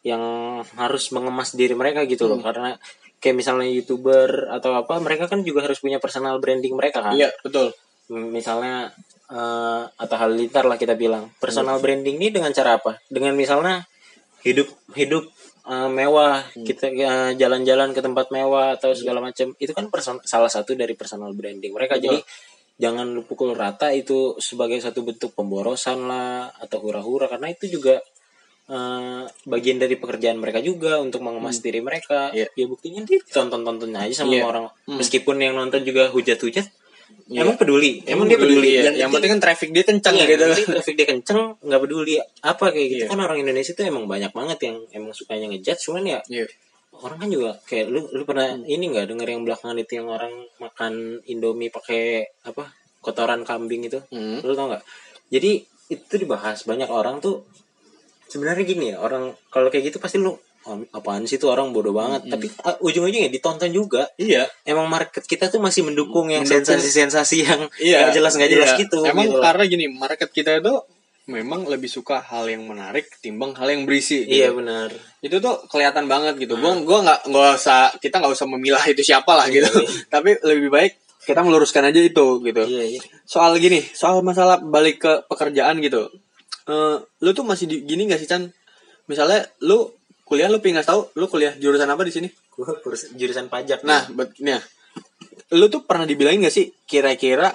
yang 0.06 0.22
harus 0.78 1.10
mengemas 1.10 1.54
diri 1.58 1.74
mereka 1.74 2.06
gitu 2.06 2.30
loh. 2.30 2.38
Karena 2.38 2.78
kayak 3.18 3.36
misalnya 3.36 3.66
youtuber 3.66 4.46
atau 4.50 4.78
apa 4.78 5.02
mereka 5.02 5.26
kan 5.26 5.42
juga 5.42 5.66
harus 5.66 5.82
punya 5.82 5.98
personal 5.98 6.38
branding 6.38 6.74
mereka 6.74 7.02
kan. 7.02 7.14
Iya 7.18 7.34
betul. 7.42 7.74
Misalnya 8.08 8.94
eh, 9.28 9.82
atau 9.84 10.16
hal 10.16 10.30
lintar 10.32 10.64
lah 10.64 10.78
kita 10.78 10.94
bilang. 10.94 11.28
Personal 11.42 11.82
branding 11.82 12.16
ini 12.18 12.30
dengan 12.30 12.54
cara 12.54 12.78
apa? 12.78 12.96
Dengan 13.10 13.34
misalnya 13.34 13.84
hidup 14.46 14.70
hidup 14.94 15.26
eh, 15.66 15.88
mewah 15.90 16.46
kita 16.54 16.94
eh, 16.94 17.30
jalan-jalan 17.34 17.90
ke 17.92 18.00
tempat 18.00 18.30
mewah 18.30 18.78
atau 18.78 18.94
segala 18.94 19.18
macam. 19.18 19.52
Itu 19.58 19.74
kan 19.74 19.90
person- 19.90 20.24
salah 20.24 20.48
satu 20.48 20.78
dari 20.78 20.94
personal 20.94 21.34
branding 21.34 21.74
mereka. 21.74 21.98
Jadi 21.98 22.22
jangan 22.78 23.26
pukul 23.26 23.58
rata 23.58 23.90
itu 23.90 24.38
sebagai 24.38 24.78
satu 24.78 25.02
bentuk 25.02 25.34
pemborosan 25.34 26.06
lah 26.06 26.54
atau 26.62 26.78
hura-hura. 26.78 27.26
Karena 27.26 27.50
itu 27.50 27.66
juga 27.66 27.98
eh, 28.68 29.22
bagian 29.44 29.76
dari 29.76 29.96
pekerjaan 29.96 30.36
mereka 30.36 30.60
juga 30.60 31.00
untuk 31.00 31.24
mengemas 31.24 31.58
diri 31.58 31.80
mereka 31.80 32.28
Iya. 32.30 32.52
ya 32.52 32.64
buktinya 32.64 33.00
dia 33.02 33.18
tonton-tonton 33.24 33.88
aja 33.90 34.22
sama 34.22 34.36
Iya. 34.36 34.44
orang 34.44 34.64
Hmm. 34.84 35.00
meskipun 35.00 35.36
yang 35.38 35.56
nonton 35.56 35.82
juga 35.82 36.12
hujat-hujat 36.12 36.66
Iya. 37.28 37.44
emang 37.44 37.56
peduli 37.56 38.04
emang, 38.04 38.28
dia 38.28 38.36
peduli 38.36 38.68
iya. 38.70 38.92
yang, 38.92 38.96
yang 38.96 39.10
penting 39.10 39.32
kan 39.36 39.40
traffic 39.40 39.72
dia 39.72 39.84
kencang 39.84 40.14
iya, 40.14 40.24
gitu 40.26 40.44
traffic 40.68 40.94
dia 40.94 41.06
kenceng 41.06 41.56
nggak 41.58 41.80
peduli 41.80 42.14
apa 42.42 42.64
kayak 42.68 42.88
gitu 42.88 43.02
Iya. 43.04 43.08
kan 43.08 43.18
orang 43.20 43.38
Indonesia 43.38 43.72
tuh 43.72 43.84
emang 43.84 44.04
banyak 44.04 44.32
banget 44.32 44.58
yang 44.64 44.76
emang 44.92 45.12
sukanya 45.12 45.48
ngejudge 45.48 45.80
cuman 45.88 46.04
ya 46.04 46.20
Iya. 46.28 46.44
orang 46.98 47.18
kan 47.18 47.28
juga 47.28 47.50
kayak 47.64 47.86
lu 47.88 48.00
lu 48.10 48.22
pernah 48.24 48.52
ini 48.58 48.84
nggak 48.86 49.06
denger 49.06 49.28
yang 49.28 49.42
belakangan 49.44 49.76
itu 49.76 49.92
yang 49.96 50.08
orang 50.08 50.32
makan 50.58 50.92
Indomie 51.24 51.68
pakai 51.68 52.02
apa 52.44 52.68
kotoran 53.00 53.44
kambing 53.44 53.86
itu 53.86 54.00
Hmm. 54.08 54.40
lu 54.40 54.52
tau 54.52 54.68
nggak 54.68 54.84
jadi 55.28 55.64
itu 55.88 56.14
dibahas 56.16 56.64
banyak 56.64 56.88
orang 56.88 57.20
tuh 57.20 57.48
sebenarnya 58.28 58.64
gini 58.64 58.92
ya 58.94 59.00
orang 59.00 59.32
kalau 59.48 59.72
kayak 59.72 59.90
gitu 59.92 59.98
pasti 59.98 60.20
lu 60.20 60.36
"Oh, 60.68 60.76
apaan 60.92 61.24
sih 61.24 61.40
tuh 61.40 61.48
orang 61.48 61.72
bodoh 61.72 61.96
banget. 61.96 62.28
Tapi 62.28 62.46
uh, 62.60 62.76
ujung-ujungnya 62.84 63.32
ditonton 63.32 63.72
juga. 63.72 64.04
Iya. 64.20 64.44
Emang 64.68 64.84
market 64.84 65.24
kita 65.24 65.48
tuh 65.48 65.64
masih 65.64 65.88
mendukung 65.88 66.28
yang 66.28 66.44
sensasi-sensasi 66.44 67.36
yang 67.40 67.60
iya. 67.80 68.04
nggak 68.04 68.20
jelas 68.20 68.32
nggak 68.36 68.52
jelas 68.52 68.70
iya. 68.76 68.80
gitu 68.84 68.98
emang 69.06 69.32
gitu 69.32 69.40
karena 69.40 69.64
gini 69.64 69.84
market 69.88 70.28
kita 70.28 70.60
itu 70.60 70.76
memang 71.28 71.68
lebih 71.68 71.92
suka 71.92 72.24
hal 72.24 72.48
yang 72.48 72.64
menarik 72.64 73.04
ketimbang 73.12 73.52
hal 73.52 73.68
yang 73.68 73.84
berisi 73.84 74.28
gitu. 74.28 74.44
iya 74.44 74.48
benar. 74.52 74.92
Itu 75.24 75.40
tuh 75.40 75.64
kelihatan 75.72 76.04
banget 76.04 76.36
gitu. 76.36 76.60
Gua 76.60 76.76
gua 76.84 76.98
nggak 77.04 77.20
nggak 77.32 77.52
usah 77.56 77.92
kita 77.96 78.20
nggak 78.20 78.32
usah 78.36 78.46
memilah 78.48 78.84
itu 78.92 79.00
siapa 79.00 79.32
lah 79.32 79.48
gitu. 79.48 79.68
Tapi 80.12 80.36
lebih 80.44 80.68
baik 80.68 80.92
kita 81.24 81.40
meluruskan 81.40 81.88
aja 81.88 82.00
itu 82.00 82.44
gitu. 82.44 82.62
Iya 82.64 82.84
iya. 82.96 83.00
Soal 83.24 83.56
gini 83.56 83.80
soal 83.96 84.20
masalah 84.20 84.60
balik 84.60 85.00
ke 85.00 85.12
pekerjaan 85.32 85.80
gitu 85.80 86.12
Eh 86.68 86.96
lu 87.24 87.30
tuh 87.32 87.44
masih 87.48 87.64
di, 87.64 87.76
gini 87.82 88.04
gak 88.04 88.20
sih 88.20 88.28
Chan? 88.28 88.44
Misalnya 89.08 89.40
lu 89.64 89.88
kuliah 90.28 90.52
lu 90.52 90.60
pengen 90.60 90.84
tahu 90.84 91.08
lu 91.16 91.24
kuliah 91.26 91.56
jurusan 91.56 91.88
apa 91.88 92.04
di 92.04 92.12
sini? 92.12 92.28
Jurusan 93.16 93.48
pajak 93.48 93.86
nah 93.86 94.04
bet, 94.12 94.34
nih 94.42 94.58
ya. 94.58 94.60
lu 95.56 95.70
tuh 95.72 95.86
pernah 95.88 96.04
dibilangin 96.04 96.44
gak 96.44 96.52
sih 96.52 96.68
kira-kira 96.84 97.54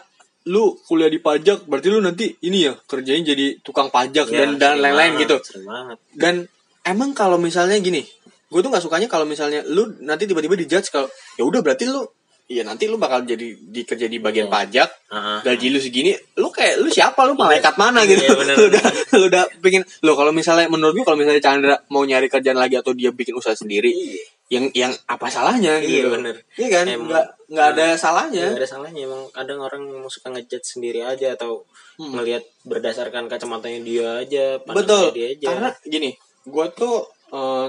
lu 0.49 0.75
kuliah 0.89 1.07
di 1.07 1.21
pajak 1.21 1.69
berarti 1.69 1.87
lu 1.87 2.01
nanti 2.01 2.25
ini 2.43 2.67
ya 2.67 2.73
kerjain 2.83 3.23
jadi 3.23 3.61
tukang 3.63 3.87
pajak 3.87 4.27
Iya, 4.27 4.39
dan 4.43 4.49
dan 4.59 4.75
lain-lain 4.81 5.15
gitu. 5.21 5.37
banget. 5.63 5.97
Dan 6.17 6.35
emang 6.83 7.13
kalau 7.13 7.37
misalnya 7.39 7.77
gini 7.79 8.03
gue 8.49 8.61
tuh 8.61 8.69
nggak 8.69 8.83
sukanya 8.85 9.07
kalau 9.09 9.25
misalnya 9.25 9.65
lu 9.65 9.97
nanti 10.05 10.29
tiba-tiba 10.29 10.53
dijudge 10.53 10.93
kalau 10.93 11.07
ya 11.37 11.43
udah 11.47 11.63
berarti 11.65 11.89
lu 11.89 12.05
Iya 12.45 12.61
nanti 12.61 12.85
lu 12.85 12.95
bakal 12.95 13.23
jadi 13.23 13.55
dikerja 13.55 14.05
di 14.05 14.19
bagian 14.19 14.45
Iya. 14.45 14.53
pajak 14.53 14.89
Heeh. 15.09 15.37
gaji 15.43 15.67
lu 15.69 15.79
segini 15.79 16.11
lu 16.35 16.47
kayak 16.47 16.75
lu 16.77 16.87
siapa 16.87 17.23
lu 17.23 17.33
malaikat 17.33 17.75
mana 17.75 18.03
gitu 18.03 18.19
Iya, 18.19 18.35
bener. 18.35 18.55
lu 18.59 18.65
udah 18.67 18.83
lu 19.13 19.25
udah 19.27 19.43
bikin 19.59 19.81
lu 19.99 20.11
kalau 20.11 20.29
misalnya 20.29 20.67
menurut 20.67 20.91
gue 20.93 21.03
kalau 21.03 21.15
misalnya 21.15 21.39
Chandra 21.39 21.75
mau 21.87 22.03
nyari 22.03 22.27
kerjaan 22.27 22.55
lagi 22.55 22.75
atau 22.75 22.91
dia 22.91 23.09
bikin 23.09 23.31
usaha 23.33 23.53
sendiri 23.53 23.89
Iya. 23.89 24.21
yang 24.51 24.65
yang 24.73 24.91
apa 25.05 25.27
salahnya 25.27 25.79
Iya, 25.79 25.87
gitu 26.03 26.07
bener. 26.11 26.35
iya 26.53 26.67
kan 26.69 26.85
Emang. 26.85 27.07
nggak 27.07 27.25
nggak 27.47 27.67
ada 27.69 27.85
salahnya 27.95 28.45
Nggak 28.49 28.59
ada 28.59 28.69
salahnya 28.69 29.01
emang 29.03 29.23
kadang 29.29 29.59
orang 29.59 29.81
yang 29.85 30.03
suka 30.05 30.27
ngejudge 30.29 30.67
sendiri 30.69 30.99
aja 31.01 31.33
atau 31.33 31.63
melihat 31.95 32.43
berdasarkan 32.63 33.25
kacamatanya 33.25 33.79
dia 33.81 34.07
aja 34.19 34.45
Hmm. 34.59 34.75
betul 34.75 35.09
dia 35.11 35.31
aja 35.31 35.47
karena 35.47 35.69
gini 35.81 36.11
gue 36.43 36.65
tuh 36.71 36.95
eh, 37.29 37.67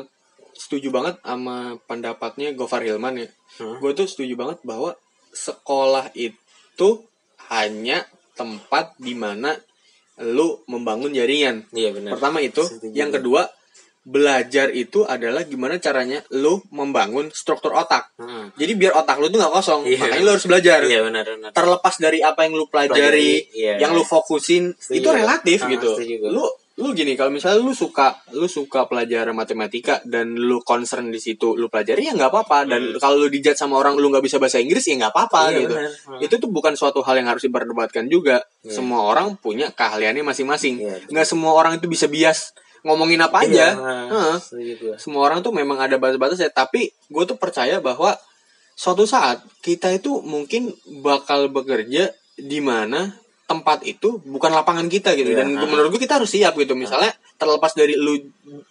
setuju 0.54 0.88
banget 0.88 1.18
sama 1.20 1.56
pendapatnya 1.84 2.50
Gofar 2.50 2.80
Hilman 2.80 3.18
ya 3.18 3.28
Hmm. 3.54 3.78
gue 3.78 3.92
tuh 3.92 4.06
setuju 4.06 4.34
banget 4.34 4.58
bahwa 4.62 4.98
sekolah 5.30 6.10
itu 6.12 6.88
hanya 7.48 8.02
tempat 8.32 8.94
di 8.96 9.14
mana 9.14 9.54
lu 10.18 10.58
membangun 10.66 11.10
jaringan 11.10 11.62
iya 11.70 11.90
benar 11.90 12.14
pertama 12.14 12.38
itu 12.38 12.62
Setuju. 12.62 12.90
yang 12.90 13.10
kedua 13.10 13.46
belajar 14.02 14.68
itu 14.68 15.00
adalah 15.02 15.42
gimana 15.42 15.78
caranya 15.78 16.20
lu 16.30 16.60
membangun 16.68 17.30
struktur 17.30 17.72
otak 17.72 18.12
Heeh. 18.14 18.52
jadi 18.54 18.72
biar 18.74 18.92
otak 18.96 19.16
lu 19.16 19.26
tuh 19.28 19.38
nggak 19.38 19.54
kosong 19.54 19.80
Iya. 19.86 19.96
makanya 19.96 20.20
lu 20.20 20.32
harus 20.34 20.44
belajar 20.44 20.78
iya 20.82 21.00
benar 21.00 21.24
benar 21.24 21.50
terlepas 21.50 21.94
dari 21.96 22.18
apa 22.20 22.40
yang 22.42 22.52
lu 22.52 22.66
pelajari, 22.66 22.92
Pelajari, 22.92 23.32
iya, 23.56 23.72
yang 23.80 23.94
lu 23.94 24.02
fokusin 24.02 24.76
Setuju. 24.76 24.98
itu 24.98 25.08
relatif 25.08 25.58
Ah, 25.62 25.68
gitu. 25.70 25.90
setuju. 25.96 26.14
Lu 26.26 26.44
lu 26.74 26.90
gini 26.90 27.14
kalau 27.14 27.30
misalnya 27.30 27.62
lu 27.62 27.70
suka 27.70 28.18
lu 28.34 28.50
suka 28.50 28.90
pelajaran 28.90 29.30
matematika 29.30 30.02
dan 30.02 30.34
lu 30.34 30.58
concern 30.58 31.06
di 31.06 31.22
situ 31.22 31.54
lu 31.54 31.70
pelajari 31.70 32.10
ya 32.10 32.18
nggak 32.18 32.30
apa-apa 32.34 32.66
dan 32.66 32.82
kalau 32.98 33.22
lu 33.22 33.30
dijat 33.30 33.54
sama 33.54 33.78
orang 33.78 33.94
lu 33.94 34.10
nggak 34.10 34.26
bisa 34.26 34.42
bahasa 34.42 34.58
Inggris 34.58 34.82
ya 34.90 34.98
nggak 34.98 35.14
apa-apa 35.14 35.40
Hmm. 35.44 35.50
Iya, 35.54 35.60
gitu. 35.62 35.74
benar. 35.78 35.92
Hmm. 35.94 36.18
Itu 36.26 36.34
tuh 36.42 36.50
bukan 36.50 36.74
suatu 36.74 36.98
hal 37.06 37.14
yang 37.22 37.30
harus 37.30 37.46
diperdebatkan 37.46 38.10
juga. 38.10 38.42
Iya. 38.66 38.74
Semua 38.74 39.06
orang 39.06 39.38
punya 39.38 39.70
keahliannya 39.70 40.26
masing-masing. 40.26 40.74
Iya. 40.82 40.96
Nggak 41.14 41.26
semua 41.26 41.54
orang 41.54 41.78
itu 41.78 41.86
bisa 41.86 42.10
bias 42.10 42.50
ngomongin 42.82 43.22
apa 43.22 43.46
Iya, 43.46 43.48
aja. 43.48 43.66
nah, 43.78 44.04
Heeh 44.10 44.36
setuju 44.42 44.72
gua. 44.76 44.94
semua 44.98 45.20
orang 45.24 45.38
tuh 45.40 45.54
memang 45.54 45.78
ada 45.78 45.94
batas-batasnya 45.96 46.50
tapi 46.50 46.90
gue 47.08 47.24
tuh 47.24 47.38
percaya 47.38 47.78
bahwa 47.80 48.12
suatu 48.74 49.06
saat 49.06 49.40
kita 49.62 49.88
itu 49.88 50.20
mungkin 50.20 50.68
bakal 51.00 51.48
bekerja 51.48 52.10
di 52.34 52.58
mana 52.58 53.14
tempat 53.44 53.84
itu 53.84 54.24
bukan 54.24 54.50
lapangan 54.50 54.88
kita 54.88 55.12
gitu. 55.14 55.36
Iya, 55.36 55.44
dan 55.44 55.60
ah. 55.60 55.68
menurut 55.68 55.92
gue 55.92 56.00
kita 56.00 56.16
harus 56.16 56.32
siap 56.32 56.56
gitu. 56.56 56.72
Misalnya 56.72 57.12
terlepas 57.36 57.76
dari 57.76 57.92
lu 57.92 58.16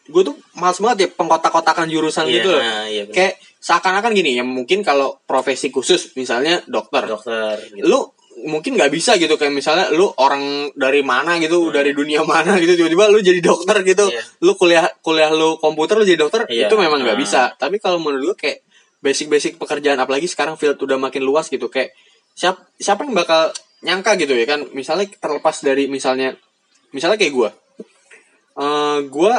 gue 0.09 0.23
tuh 0.25 0.33
males 0.57 0.79
banget 0.81 0.97
ya 1.05 1.09
pengkotak-kotakan 1.13 1.85
jurusan 1.87 2.25
Iya, 2.25 2.33
gitu 2.41 2.49
loh. 2.57 2.61
nah, 2.61 2.85
iya 2.89 3.03
kayak 3.05 3.37
seakan-akan 3.61 4.11
gini 4.11 4.33
ya 4.33 4.43
mungkin 4.43 4.81
kalau 4.81 5.21
profesi 5.23 5.69
khusus 5.69 6.17
misalnya 6.17 6.65
dokter. 6.65 7.05
Dokter 7.05 7.61
gitu. 7.69 7.85
lu 7.85 7.99
mungkin 8.43 8.73
nggak 8.73 8.89
bisa 8.89 9.13
gitu. 9.21 9.37
Kayak 9.37 9.53
misalnya 9.53 9.85
lu 9.93 10.09
orang 10.17 10.73
dari 10.73 11.05
mana 11.05 11.37
gitu 11.37 11.69
dari 11.69 11.93
dunia 11.93 12.25
mana 12.25 12.57
gitu 12.57 12.73
tiba-tiba 12.73 13.13
lu 13.13 13.21
jadi 13.21 13.39
dokter 13.39 13.77
gitu. 13.85 14.09
Iya. 14.09 14.21
lu 14.41 14.57
kuliah 14.57 14.89
kuliah 15.05 15.29
lu 15.29 15.61
komputer 15.61 16.01
lu 16.01 16.03
jadi 16.03 16.17
dokter 16.17 16.49
Iya. 16.49 16.65
itu 16.65 16.75
memang 16.81 17.05
nggak 17.05 17.13
Ah. 17.13 17.21
bisa. 17.21 17.41
Tapi 17.55 17.77
kalau 17.77 18.01
menurut 18.01 18.33
gue 18.33 18.37
kayak 18.41 18.65
basic-basic 18.99 19.61
pekerjaan 19.61 20.01
apalagi 20.01 20.25
sekarang 20.25 20.57
field 20.57 20.81
udah 20.81 20.97
makin 20.97 21.21
luas 21.21 21.45
gitu. 21.47 21.69
Kayak 21.69 21.93
siapa 22.33 22.65
siapa 22.81 23.05
yang 23.05 23.13
bakal 23.13 23.53
nyangka 23.83 24.15
gitu 24.15 24.33
ya 24.33 24.47
kan. 24.47 24.65
Misalnya 24.71 25.05
terlepas 25.13 25.59
dari 25.59 25.85
misalnya 25.85 26.33
misalnya 26.89 27.19
kayak 27.19 27.33
gue 27.33 27.49
eh 28.53 28.97
gue 29.05 29.35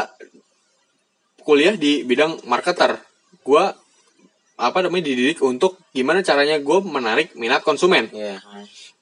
kuliah 1.40 1.74
di 1.76 2.02
bidang 2.02 2.44
marketer. 2.44 2.96
Gue 3.40 3.64
apa 4.54 4.78
namanya 4.80 5.04
dididik 5.04 5.42
untuk 5.42 5.83
gimana 5.90 6.22
caranya 6.22 6.57
gue 6.59 6.78
menarik 6.80 7.35
minat 7.35 7.61
konsumen. 7.61 8.09
Iya. 8.12 8.38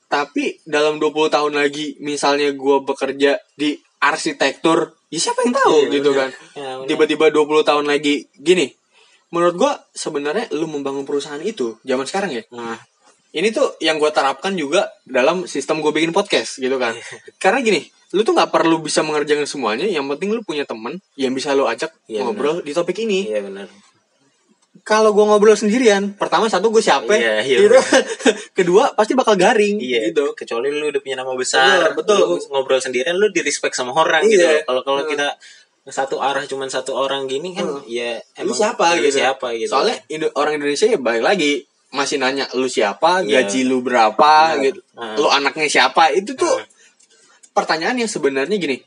tapi 0.06 0.60
dalam 0.68 1.00
20 1.00 1.08
tahun 1.32 1.56
lagi 1.56 1.96
misalnya 1.96 2.52
gue 2.52 2.76
bekerja 2.84 3.40
di 3.56 3.72
arsitektur 3.96 4.92
ya 5.08 5.16
siapa 5.18 5.40
yang 5.40 5.56
tahu 5.56 5.76
Iya, 5.78 5.88
gitu 5.88 6.10
bener. 6.12 6.20
kan. 6.20 6.30
Ya, 6.52 6.70
bener. 6.76 6.84
tiba-tiba 6.84 7.24
20 7.32 7.64
tahun 7.64 7.86
lagi 7.88 8.28
gini. 8.36 8.68
Menurut 9.32 9.56
gue 9.56 9.72
sebenarnya 9.96 10.52
lu 10.52 10.68
membangun 10.68 11.08
perusahaan 11.08 11.40
itu 11.40 11.80
zaman 11.80 12.04
sekarang 12.04 12.28
ya 12.30 12.44
Nah, 12.52 12.76
ini 13.32 13.48
tuh 13.48 13.76
yang 13.78 13.96
gue 13.96 14.08
terapkan 14.08 14.52
juga 14.52 14.86
dalam 15.02 15.44
sistem 15.44 15.80
gue 15.80 15.90
bikin 15.90 16.10
podcast 16.10 16.56
gitu 16.56 16.76
kan 16.76 16.92
karena 17.36 17.60
gini 17.60 17.80
lu 18.12 18.20
tuh 18.20 18.32
nggak 18.32 18.48
perlu 18.48 18.76
bisa 18.78 19.00
mengerjakan 19.00 19.44
semuanya 19.44 19.84
yang 19.84 20.04
penting 20.06 20.30
lu 20.30 20.40
punya 20.40 20.62
temen 20.62 21.00
yang 21.14 21.32
bisa 21.32 21.50
lu 21.50 21.64
ajak 21.64 21.88
Iya, 22.06 22.22
ngobrol 22.22 22.60
di 22.60 22.70
topik 22.70 22.98
ini 22.98 23.24
iya 23.26 23.40
benar. 23.40 23.72
kalau 24.82 25.12
gue 25.12 25.22
ngobrol 25.22 25.54
sendirian 25.54 26.12
pertama 26.12 26.44
satu 26.44 26.68
gue 26.68 26.80
siapa 26.80 27.08
Iya, 27.08 27.40
iya, 27.40 27.58
gitu 27.62 27.76
kedua 28.58 28.92
pasti 28.92 29.12
bakal 29.12 29.36
garing 29.36 29.78
Iya, 29.78 30.10
gitu 30.10 30.32
Kecuali 30.34 30.68
lu 30.68 30.88
udah 30.88 31.00
punya 31.00 31.16
nama 31.16 31.32
besar, 31.32 31.92
Betul, 31.92 32.18
betul. 32.20 32.36
Lu 32.42 32.52
ngobrol 32.52 32.80
sendirian 32.80 33.14
lu 33.14 33.28
di 33.28 33.40
respect 33.40 33.72
sama 33.72 33.94
orang 33.94 34.20
Iya. 34.22 34.28
gitu. 34.28 34.46
Kalau 34.66 34.82
kalau 34.82 35.00
Hmm. 35.02 35.10
kita 35.10 35.28
satu 35.84 36.16
arah 36.18 36.44
cuman 36.44 36.68
satu 36.68 36.94
orang 36.94 37.26
gini 37.26 37.52
kan 37.52 37.64
Hmm. 37.64 37.82
ya 37.84 38.20
lu 38.40 38.52
siapa 38.52 38.94
lu 38.94 39.02
gitu 39.02 39.18
siapa 39.18 39.50
gitu. 39.52 39.66
soalnya 39.68 39.98
Indo- 40.06 40.30
orang 40.32 40.54
Indonesia 40.54 40.86
ya 40.86 40.94
balik 40.94 41.24
lagi 41.24 41.66
masih 41.92 42.16
nanya 42.16 42.48
lu 42.52 42.66
siapa 42.66 43.20
Iya. 43.20 43.44
gaji 43.44 43.60
lu 43.64 43.80
berapa 43.80 44.32
Nah, 44.50 44.60
gitu 44.60 44.80
nah. 44.92 45.14
lu 45.14 45.28
anaknya 45.28 45.68
siapa 45.68 46.08
itu 46.10 46.32
tuh 46.32 46.48
Nah. 46.50 46.66
pertanyaan 47.52 47.96
yang 47.96 48.08
sebenarnya 48.08 48.56
gini 48.56 48.80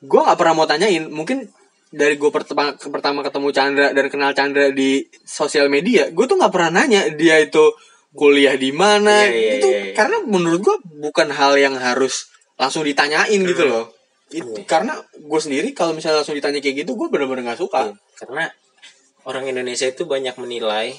gue 0.00 0.20
nggak 0.20 0.34
pernah 0.34 0.54
mau 0.54 0.64
tanyain 0.64 1.06
mungkin 1.06 1.46
dari 1.90 2.16
gue 2.16 2.30
pertama 2.30 2.72
pertama 2.72 3.20
ketemu 3.20 3.48
Chandra 3.50 3.88
dan 3.90 4.06
kenal 4.08 4.32
Chandra 4.32 4.70
di 4.70 5.02
sosial 5.20 5.66
media 5.66 6.08
gue 6.08 6.24
tuh 6.24 6.34
nggak 6.34 6.50
pernah 6.50 6.80
nanya 6.80 7.10
dia 7.10 7.38
itu 7.38 7.74
kuliah 8.12 8.54
di 8.54 8.70
mana 8.70 9.24
Iya, 9.24 9.30
iya, 9.30 9.52
itu 9.56 9.68
iya, 9.68 9.80
iya. 9.82 9.94
karena 9.94 10.16
menurut 10.22 10.60
gue 10.60 10.76
bukan 11.00 11.28
hal 11.30 11.56
yang 11.56 11.74
harus 11.74 12.30
langsung 12.54 12.82
ditanyain 12.82 13.40
gitu 13.42 13.64
Hmm. 13.64 13.72
loh 13.72 13.86
It- 14.30 14.44
Iya. 14.44 14.64
karena 14.64 14.96
gue 15.12 15.40
sendiri 15.40 15.68
kalau 15.72 15.92
misalnya 15.92 16.22
langsung 16.22 16.32
ditanya 16.32 16.58
kayak 16.58 16.86
gitu 16.86 16.94
gue 16.94 17.08
bener-bener 17.08 17.42
nggak 17.44 17.60
suka 17.60 17.90
Iya, 17.90 17.96
karena 18.16 18.44
orang 19.22 19.44
Indonesia 19.46 19.84
itu 19.84 20.02
banyak 20.04 20.34
menilai 20.36 20.96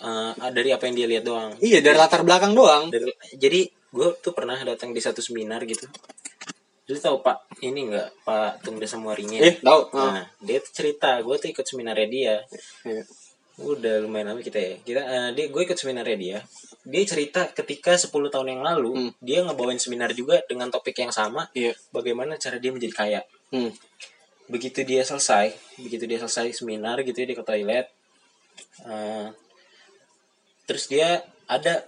eh, 0.00 0.32
dari 0.50 0.70
apa 0.70 0.84
yang 0.84 0.96
dia 0.96 1.08
lihat 1.08 1.24
doang. 1.24 1.52
Iya 1.60 1.78
dari 1.80 1.96
latar 1.96 2.24
belakang 2.24 2.52
doang. 2.52 2.88
Dari- 2.88 3.12
jadi 3.36 3.60
gue 3.90 4.08
tuh 4.18 4.32
pernah 4.32 4.56
datang 4.56 4.90
di 4.90 4.98
satu 4.98 5.18
seminar 5.18 5.62
gitu. 5.64 5.84
Lu 6.86 6.96
tahu 6.96 7.22
Pak 7.22 7.62
ini 7.62 7.86
nggak 7.86 8.26
Pak 8.26 8.64
Tunggu 8.64 8.82
Samuarinya? 8.82 9.38
Eh 9.38 9.58
tahu. 9.58 9.94
Nah, 9.94 10.26
dia 10.40 10.58
tuh 10.58 10.72
cerita, 10.74 11.22
gue 11.22 11.36
tuh 11.36 11.48
ikut 11.48 11.62
seminarnya 11.62 12.08
dia. 12.10 12.34
Iya. 12.82 13.02
Udah 13.60 14.00
lumayan 14.00 14.32
lama 14.32 14.40
kita 14.40 14.58
ya. 14.58 14.74
Kita 14.80 15.00
eh, 15.00 15.28
dia 15.32 15.46
gue 15.46 15.62
ikut 15.62 15.76
seminarnya 15.76 16.16
dia. 16.16 16.38
Dia 16.82 17.02
cerita 17.04 17.44
ketika 17.46 17.94
10 17.94 18.10
tahun 18.26 18.48
yang 18.48 18.62
lalu 18.64 18.90
Hmm. 18.90 19.10
dia 19.20 19.44
ngebawain 19.44 19.76
seminar 19.76 20.10
juga 20.12 20.40
dengan 20.48 20.66
topik 20.66 20.96
yang 20.96 21.12
sama, 21.12 21.46
Iya. 21.52 21.76
bagaimana 21.90 22.34
cara 22.36 22.56
dia 22.56 22.72
menjadi 22.72 22.94
kaya. 22.96 23.20
Hmm. 23.52 23.70
Begitu 24.46 24.82
dia 24.82 25.04
selesai, 25.04 25.54
begitu 25.76 26.10
dia 26.10 26.18
selesai 26.18 26.56
seminar 26.56 26.98
gitu 27.02 27.14
ya 27.16 27.26
dia 27.26 27.36
ke 27.36 27.44
toilet. 27.44 27.86
eh, 28.82 29.26
terus 30.70 30.86
dia 30.86 31.18
ada 31.50 31.82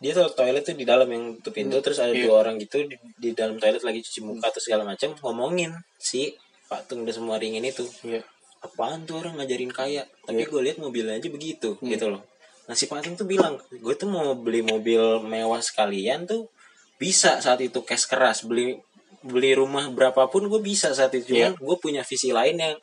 dia 0.00 0.16
tuh 0.16 0.32
toilet 0.32 0.64
tuh 0.64 0.72
di 0.72 0.88
dalam 0.88 1.04
yang 1.06 1.36
tuh 1.44 1.52
pintu 1.52 1.76
terus 1.84 2.00
ada 2.00 2.16
Iya. 2.16 2.24
dua 2.26 2.40
orang 2.40 2.56
gitu 2.56 2.80
di, 2.88 2.96
di 3.20 3.30
dalam 3.36 3.60
toilet 3.60 3.84
lagi 3.84 4.00
cuci 4.00 4.24
muka 4.24 4.48
atau 4.48 4.58
segala 4.58 4.88
macam 4.88 5.12
ngomongin 5.20 5.76
si 6.00 6.32
Pak 6.66 6.88
Tung 6.88 7.04
udah 7.04 7.12
semua 7.12 7.36
ringin 7.36 7.60
itu 7.62 7.84
Iya. 8.02 8.24
apaan 8.64 9.04
tuh 9.04 9.20
orang 9.20 9.36
ngajarin 9.36 9.68
kaya 9.70 10.02
tapi 10.24 10.42
Iya. 10.42 10.48
gue 10.48 10.60
lihat 10.64 10.78
mobilnya 10.80 11.20
aja 11.20 11.28
begitu 11.28 11.76
Hmm. 11.76 11.92
gitu 11.92 12.08
loh 12.08 12.24
nah 12.64 12.72
si 12.72 12.88
Pak 12.88 13.04
Tung 13.04 13.14
tuh 13.14 13.28
bilang 13.28 13.60
gue 13.68 13.94
tuh 13.94 14.08
mau 14.08 14.32
beli 14.34 14.64
mobil 14.64 15.20
mewah 15.22 15.60
sekalian 15.60 16.24
tuh 16.24 16.48
bisa 16.96 17.38
saat 17.38 17.60
itu 17.60 17.84
cash 17.84 18.08
keras 18.08 18.42
beli 18.42 18.80
beli 19.22 19.54
rumah 19.54 19.86
berapapun 19.86 20.50
gue 20.50 20.58
bisa 20.58 20.90
saat 20.90 21.14
itu 21.14 21.30
cuman 21.30 21.54
gue 21.54 21.76
punya 21.78 22.02
visi 22.02 22.34
lain 22.34 22.58
yang 22.58 22.74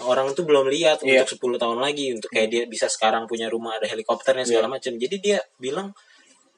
orang 0.00 0.32
tuh 0.32 0.46
belum 0.46 0.70
lihat 0.70 1.02
Iya. 1.02 1.26
untuk 1.26 1.56
10 1.56 1.60
tahun 1.60 1.78
lagi 1.78 2.14
untuk 2.14 2.30
kayak 2.30 2.48
dia 2.48 2.62
bisa 2.64 2.86
sekarang 2.86 3.26
punya 3.26 3.50
rumah 3.50 3.76
ada 3.76 3.84
helikopternya 3.84 4.46
segala 4.46 4.70
macam 4.70 4.94
jadi 4.94 5.16
dia 5.18 5.38
bilang 5.56 5.90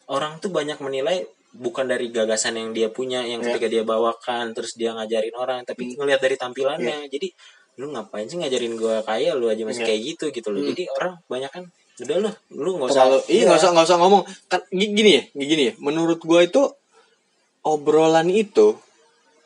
orang 0.07 0.37
tuh 0.39 0.53
banyak 0.53 0.77
menilai 0.79 1.25
bukan 1.53 1.85
dari 1.85 2.09
gagasan 2.09 2.57
yang 2.57 2.71
dia 2.73 2.89
punya 2.89 3.21
yang 3.23 3.41
Iya. 3.41 3.57
ketika 3.57 3.67
dia 3.69 3.83
bawakan 3.83 4.53
terus 4.53 4.73
dia 4.73 4.93
ngajarin 4.93 5.35
orang 5.35 5.61
tapi 5.65 5.93
ngelihat 5.93 6.21
dari 6.21 6.37
tampilannya. 6.37 7.09
Jadi 7.09 7.29
lu 7.77 7.93
ngapain 7.93 8.25
sih 8.25 8.37
ngajarin 8.37 8.73
gua 8.77 9.05
kaya 9.05 9.37
lu 9.37 9.49
aja 9.49 9.61
masih 9.65 9.85
Iya. 9.85 9.89
kayak 9.93 10.01
gitu 10.05 10.25
gitu 10.33 10.49
loh. 10.49 10.65
Jadi 10.65 10.89
orang 10.97 11.21
banyak 11.29 11.51
kan 11.53 11.65
udah 12.01 12.17
lu 12.19 12.31
lu 12.57 12.71
nggak 12.81 12.89
usah 12.89 13.05
terlalu 13.05 13.19
iya 13.29 13.43
nggak 13.49 13.61
usah 13.61 13.71
nggak 13.77 13.87
usah 13.89 13.99
ngomong. 14.01 14.23
Kan 14.49 14.61
gi- 14.73 14.93
gini 14.93 15.11
ya 15.13 15.23
gini 15.35 15.63
ya. 15.69 15.73
Menurut 15.77 16.21
gua 16.25 16.41
itu 16.41 16.63
obrolan 17.61 18.33
itu 18.33 18.77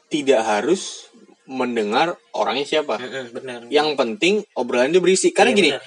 tidak 0.08 0.46
harus 0.46 1.10
mendengar 1.46 2.06
orangnya 2.32 2.66
siapa. 2.66 2.96
Mm-mm, 2.96 3.24
benar 3.32 3.58
yang 3.68 3.94
penting 3.94 4.42
obrolan 4.52 4.90
itu 4.90 4.98
berisi. 4.98 5.28
Karena 5.30 5.50
Iya, 5.50 5.56
gini 5.56 5.70
benar. 5.72 5.82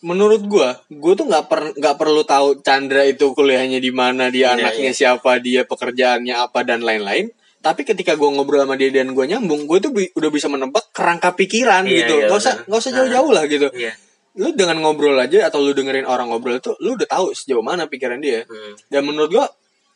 menurut 0.00 0.42
gua 0.44 0.68
gua 0.88 1.12
tuh 1.12 1.26
nggak 1.26 1.44
per 1.46 1.60
nggak 1.74 1.96
perlu 1.96 2.22
tahu 2.22 2.48
Chandra 2.60 3.04
itu 3.04 3.30
kuliahnya 3.30 3.76
di 3.76 3.90
mana 3.90 4.28
dia 4.28 4.52
Iya, 4.52 4.68
anaknya 4.70 4.92
siapa 4.92 5.36
dia 5.38 5.64
pekerjaannya 5.64 6.34
apa 6.34 6.60
dan 6.62 6.80
lain-lain. 6.80 7.28
Tapi 7.60 7.84
ketika 7.84 8.16
gua 8.16 8.32
ngobrol 8.32 8.64
sama 8.64 8.74
dia 8.74 8.88
dan 8.88 9.12
gua 9.12 9.24
nyambung 9.24 9.64
gua 9.64 9.76
tuh 9.78 9.92
bi- 9.92 10.08
udah 10.10 10.30
bisa 10.30 10.48
menebak 10.48 10.88
kerangka 10.90 11.32
pikiran 11.34 11.84
Iya, 11.84 12.04
gitu. 12.04 12.14
iya, 12.16 12.26
nggak 12.26 12.38
usah 12.38 12.54
nggak 12.64 12.80
usah 12.80 12.92
jauh-jauh 12.94 13.30
lah 13.30 13.44
gitu. 13.44 13.68
iya. 13.76 13.92
Lu 14.30 14.54
dengan 14.54 14.78
ngobrol 14.78 15.18
aja 15.18 15.44
atau 15.44 15.58
lu 15.58 15.74
dengerin 15.74 16.06
orang 16.06 16.30
ngobrol 16.30 16.56
itu 16.56 16.72
lu 16.80 16.96
udah 16.96 17.04
tahu 17.04 17.34
sejauh 17.34 17.60
mana 17.60 17.84
pikiran 17.84 18.16
dia. 18.16 18.46
Hmm, 18.46 18.72
dan 18.88 19.04
menurut 19.04 19.28
gua 19.28 19.44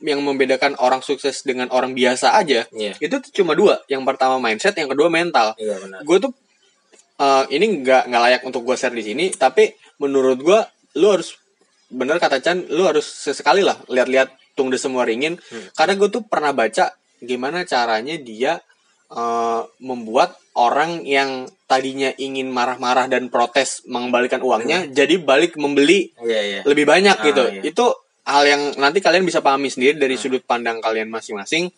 yang 0.05 0.21
membedakan 0.21 0.77
orang 0.77 1.01
sukses 1.01 1.41
dengan 1.49 1.73
orang 1.73 1.97
biasa 1.97 2.37
aja 2.37 2.69
iya. 2.77 2.93
itu 3.01 3.17
tuh 3.25 3.33
cuma 3.41 3.57
dua. 3.57 3.81
Yang 3.89 4.05
pertama 4.05 4.37
mindset 4.37 4.77
yang 4.77 4.93
kedua 4.93 5.09
mental. 5.09 5.57
Iya 5.57 5.81
benar. 5.81 6.05
Gue 6.05 6.21
tuh 6.21 6.33
eh, 7.17 7.45
ini 7.57 7.81
nggak 7.81 8.13
nggak 8.13 8.23
layak 8.29 8.43
untuk 8.45 8.63
gue 8.69 8.77
share 8.77 8.93
di 8.93 9.01
sini 9.01 9.33
tapi 9.33 9.73
menurut 9.97 10.39
gue 10.45 10.61
lu 11.01 11.07
harus 11.09 11.41
bener 11.89 12.21
kata 12.21 12.45
Chan 12.45 12.69
lu 12.69 12.85
harus 12.85 13.07
sesekali 13.07 13.65
lah 13.65 13.81
lihat-lihat 13.89 14.29
tung 14.55 14.69
de 14.69 14.77
semua 14.79 15.09
ringin. 15.09 15.41
Hmm. 15.41 15.67
karena 15.75 15.95
gue 15.97 16.09
tuh 16.13 16.23
pernah 16.29 16.53
baca 16.53 16.93
gimana 17.25 17.65
caranya 17.65 18.15
dia 18.21 18.61
eh, 19.09 19.63
membuat 19.81 20.37
orang 20.55 21.03
yang 21.03 21.51
tadinya 21.67 22.15
ingin 22.15 22.47
marah-marah 22.53 23.11
dan 23.11 23.27
protes 23.33 23.83
mengembalikan 23.91 24.39
uangnya 24.45 24.87
jadi 24.93 25.19
balik 25.19 25.59
membeli 25.59 26.15
iya 26.23 26.41
iya. 26.43 26.61
lebih 26.63 26.87
banyak 26.87 27.17
Ah, 27.19 27.25
gitu. 27.27 27.45
iya. 27.51 27.63
Itu 27.67 28.04
hal 28.25 28.43
yang 28.45 28.63
nanti 28.81 29.05
kalian 29.05 29.25
bisa 29.25 29.45
pahami 29.45 29.69
sendiri 29.69 29.97
dari 29.97 30.17
sudut 30.17 30.41
pandang 30.45 30.81
kalian 30.81 31.13
masing-masing. 31.13 31.69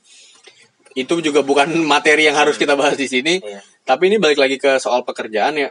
Itu 0.97 1.21
juga 1.21 1.43
bukan 1.43 1.69
materi 1.93 2.27
yang 2.27 2.39
harus 2.39 2.57
kita 2.57 2.75
bahas 2.79 2.97
di 2.97 3.11
sini. 3.11 3.43
Iya. 3.43 3.61
Tapi 3.87 4.11
ini 4.11 4.17
balik 4.19 4.39
lagi 4.39 4.57
ke 4.57 4.79
soal 4.79 5.07
pekerjaan 5.07 5.55
ya. 5.59 5.71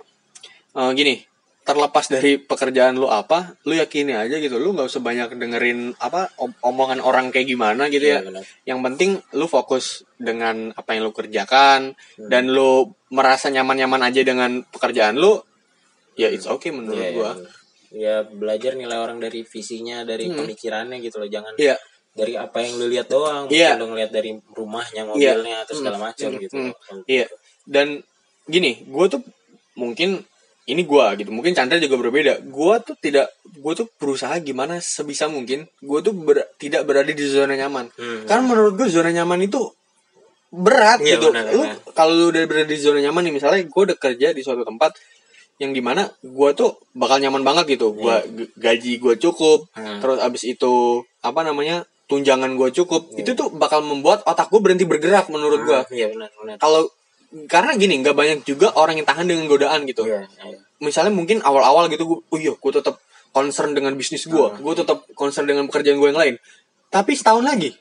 Eh, 0.75 0.91
gini, 0.95 1.23
terlepas 1.65 2.05
dari 2.07 2.37
pekerjaan 2.37 2.93
lu 2.95 3.09
apa, 3.09 3.57
lu 3.65 3.73
yakini 3.73 4.13
aja 4.13 4.37
gitu. 4.37 4.61
Lu 4.61 4.71
nggak 4.71 4.87
usah 4.87 5.01
banyak 5.01 5.33
dengerin 5.35 5.97
apa 5.97 6.29
om- 6.37 6.55
omongan 6.61 7.01
orang 7.01 7.33
kayak 7.33 7.49
gimana 7.49 7.89
gitu 7.89 8.05
ya. 8.05 8.19
Iya. 8.21 8.43
Yang 8.69 8.79
penting 8.85 9.11
lu 9.33 9.47
fokus 9.47 10.03
dengan 10.19 10.71
apa 10.75 10.95
yang 10.95 11.07
lu 11.07 11.11
kerjakan 11.11 11.95
dan 12.21 12.51
lu 12.51 12.93
merasa 13.11 13.47
nyaman-nyaman 13.49 14.03
aja 14.05 14.21
dengan 14.21 14.61
pekerjaan 14.67 15.17
lu. 15.17 15.39
Ya 16.15 16.31
it's 16.31 16.47
okay 16.47 16.71
menurut 16.71 16.95
Iya, 16.95 17.09
iya, 17.11 17.15
gua. 17.17 17.31
benar. 17.35 17.51
Ya 17.91 18.23
belajar 18.23 18.73
nilai 18.73 18.95
orang 18.95 19.17
dari 19.17 19.43
visinya 19.43 20.01
dari 20.01 20.29
pemikirannya 20.29 20.97
gitu 20.99 21.21
loh 21.21 21.29
jangan 21.29 21.53
Iya. 21.55 21.75
dari 22.11 22.33
apa 22.33 22.63
yang 22.63 22.79
lu 22.79 22.87
lihat 22.87 23.07
doang 23.07 23.45
Iya. 23.47 23.75
mungkin 23.75 23.81
lu 23.81 23.87
ngeliat 23.93 24.11
dari 24.11 24.31
rumahnya 24.51 25.01
mobilnya 25.03 25.67
atau 25.67 25.73
segala 25.75 25.97
macam 25.99 26.29
Hmm, 26.31 26.41
gitu 26.41 26.55
hmm. 26.55 26.73
Iya. 27.05 27.27
Dan 27.65 27.99
gini, 28.45 28.85
gue 28.85 29.05
tuh 29.09 29.21
mungkin 29.75 30.21
ini 30.65 30.81
gua 30.81 31.13
gitu. 31.13 31.29
Mungkin 31.29 31.53
Chandra 31.53 31.77
juga 31.77 31.93
berbeda. 31.97 32.41
Gua 32.49 32.81
tuh 32.81 32.97
tidak 32.97 33.29
gue 33.45 33.73
tuh 33.73 33.85
berusaha 34.01 34.33
gimana 34.41 34.81
sebisa 34.81 35.29
mungkin 35.29 35.69
gue 35.77 35.99
tuh 36.01 36.09
ber- 36.13 36.49
tidak 36.57 36.89
berada 36.89 37.09
di 37.09 37.21
zona 37.21 37.53
nyaman. 37.53 37.89
Hmm. 37.93 38.25
Karena 38.25 38.43
menurut 38.49 38.73
gue 38.73 38.89
zona 38.89 39.13
nyaman 39.13 39.45
itu 39.45 39.61
berat 40.49 41.01
Iya, 41.03 41.19
gitu. 41.19 41.29
Lu 41.29 41.61
benar. 41.67 41.77
kalau 41.93 42.13
lu 42.15 42.25
udah 42.31 42.41
berada 42.47 42.65
di 42.65 42.79
zona 42.79 42.97
nyaman 42.97 43.29
nih 43.29 43.33
misalnya 43.35 43.61
gue 43.61 43.81
udah 43.91 43.97
kerja 43.99 44.31
di 44.31 44.41
suatu 44.41 44.63
tempat 44.63 44.95
yang 45.57 45.71
di 45.71 45.79
mana 45.79 46.05
gue 46.17 46.49
tuh 46.51 46.75
bakal 46.91 47.17
nyaman 47.17 47.41
banget 47.41 47.75
gitu. 47.75 47.91
Gua 47.91 48.19
g- 48.21 48.51
gaji 48.55 48.97
gue 48.97 49.15
cukup, 49.17 49.71
Hmm. 49.71 49.99
terus 49.99 50.19
abis 50.19 50.43
itu 50.45 50.73
apa 51.19 51.41
namanya 51.41 51.81
tunjangan 52.05 52.53
gue 52.53 52.69
cukup. 52.73 53.15
Itu 53.15 53.33
tuh 53.33 53.49
bakal 53.51 53.79
membuat 53.81 54.21
otak 54.23 54.47
gue 54.47 54.59
berhenti 54.59 54.83
bergerak 54.83 55.27
menurut 55.27 55.63
gue 55.63 55.75
Ah, 55.75 55.87
iya 55.89 56.07
benar 56.07 56.29
kalau 56.57 56.91
karena 57.45 57.75
gini 57.75 57.99
nggak 57.99 58.13
banyak 58.13 58.39
juga 58.43 58.71
orang 58.73 58.95
yang 58.95 59.03
tahan 59.03 59.27
dengan 59.27 59.43
godaan 59.45 59.83
gitu 59.83 60.07
iya 60.07 60.23
iya. 60.39 60.55
misalnya 60.79 61.11
mungkin 61.11 61.39
awal-awal 61.41 61.87
gitu 61.87 62.05
gue 62.05 62.19
oh 62.23 62.37
iya 62.37 62.55
gue 62.55 62.71
tetap 62.71 62.95
concern 63.31 63.75
dengan 63.75 63.91
bisnis 63.93 64.23
gue 64.23 64.45
gue 64.55 64.73
tetap 64.73 65.03
concern 65.11 65.43
dengan 65.43 65.67
pekerjaan 65.67 65.99
gue 65.99 66.09
yang 66.09 66.21
lain 66.21 66.35
tapi 66.87 67.11
setahun 67.11 67.43
lagi 67.43 67.75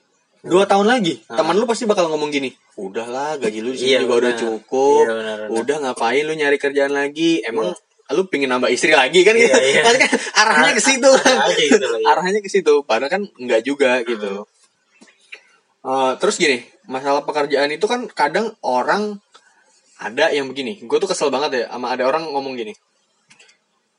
dua 0.44 0.64
tahun 0.64 0.86
lagi 0.86 1.24
teman 1.24 1.56
lu 1.56 1.64
pasti 1.64 1.84
bakal 1.84 2.06
ngomong 2.06 2.28
gini 2.28 2.52
udahlah 2.76 3.36
gaji 3.36 3.58
lu 3.58 3.70
di 3.70 3.78
sini 3.78 3.90
Iya, 3.90 3.98
juga 4.04 4.14
udah 4.20 4.32
benar. 4.32 4.42
cukup 4.44 5.02
Iya, 5.02 5.14
benar, 5.14 5.36
benar. 5.40 5.48
udah 5.56 5.76
ngapain 5.82 6.22
lu 6.22 6.34
nyari 6.34 6.58
kerjaan 6.58 6.92
lagi 6.92 7.40
emang 7.40 7.72
lu 8.06 8.22
pingin 8.28 8.46
nambah 8.46 8.68
istri 8.68 8.92
lagi 8.92 9.24
kan 9.24 9.32
gitu 9.32 9.48
Iya, 9.48 9.64
iya. 9.64 9.82
Kan 9.82 9.96
arahnya 10.36 10.72
ke 10.72 10.82
situ 10.82 11.08
kan 11.08 11.34
gitu 11.54 11.80
loh, 11.82 11.96
iya. 11.96 12.06
arahnya 12.06 12.40
ke 12.40 12.50
situ 12.50 12.74
padahal 12.82 13.08
kan 13.10 13.22
enggak 13.36 13.60
juga 13.62 14.00
gitu 14.02 14.44
Eh, 15.80 16.12
terus 16.16 16.36
gini 16.36 16.64
masalah 16.84 17.20
pekerjaan 17.22 17.68
itu 17.68 17.84
kan 17.84 18.08
kadang 18.08 18.56
orang 18.60 19.20
ada 19.96 20.28
yang 20.28 20.48
begini 20.48 20.80
gue 20.80 20.96
tuh 20.98 21.04
kesel 21.04 21.28
banget 21.28 21.50
ya 21.54 21.64
sama 21.68 21.92
ada 21.92 22.04
orang 22.04 22.24
ngomong 22.26 22.56
gini 22.56 22.72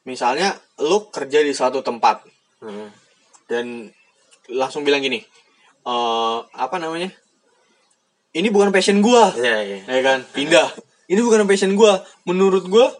misalnya 0.04 0.54
lu 0.80 1.10
kerja 1.10 1.42
di 1.42 1.52
suatu 1.52 1.82
tempat 1.82 2.22
Hmm. 2.56 2.90
dan 3.46 3.92
langsung 4.48 4.82
bilang 4.82 4.98
gini 4.98 5.22
eh 5.86 6.38
apa 6.52 6.76
namanya? 6.82 7.14
Ini 8.36 8.52
bukan 8.52 8.74
passion 8.74 9.00
gua. 9.00 9.32
Iya 9.32 9.58
iya. 9.64 9.80
Ya 9.88 10.00
kan? 10.04 10.20
Pindah. 10.34 10.68
Ini 11.12 11.22
bukan 11.22 11.46
passion 11.46 11.78
gua. 11.78 12.02
Menurut 12.28 12.68
gua 12.68 12.92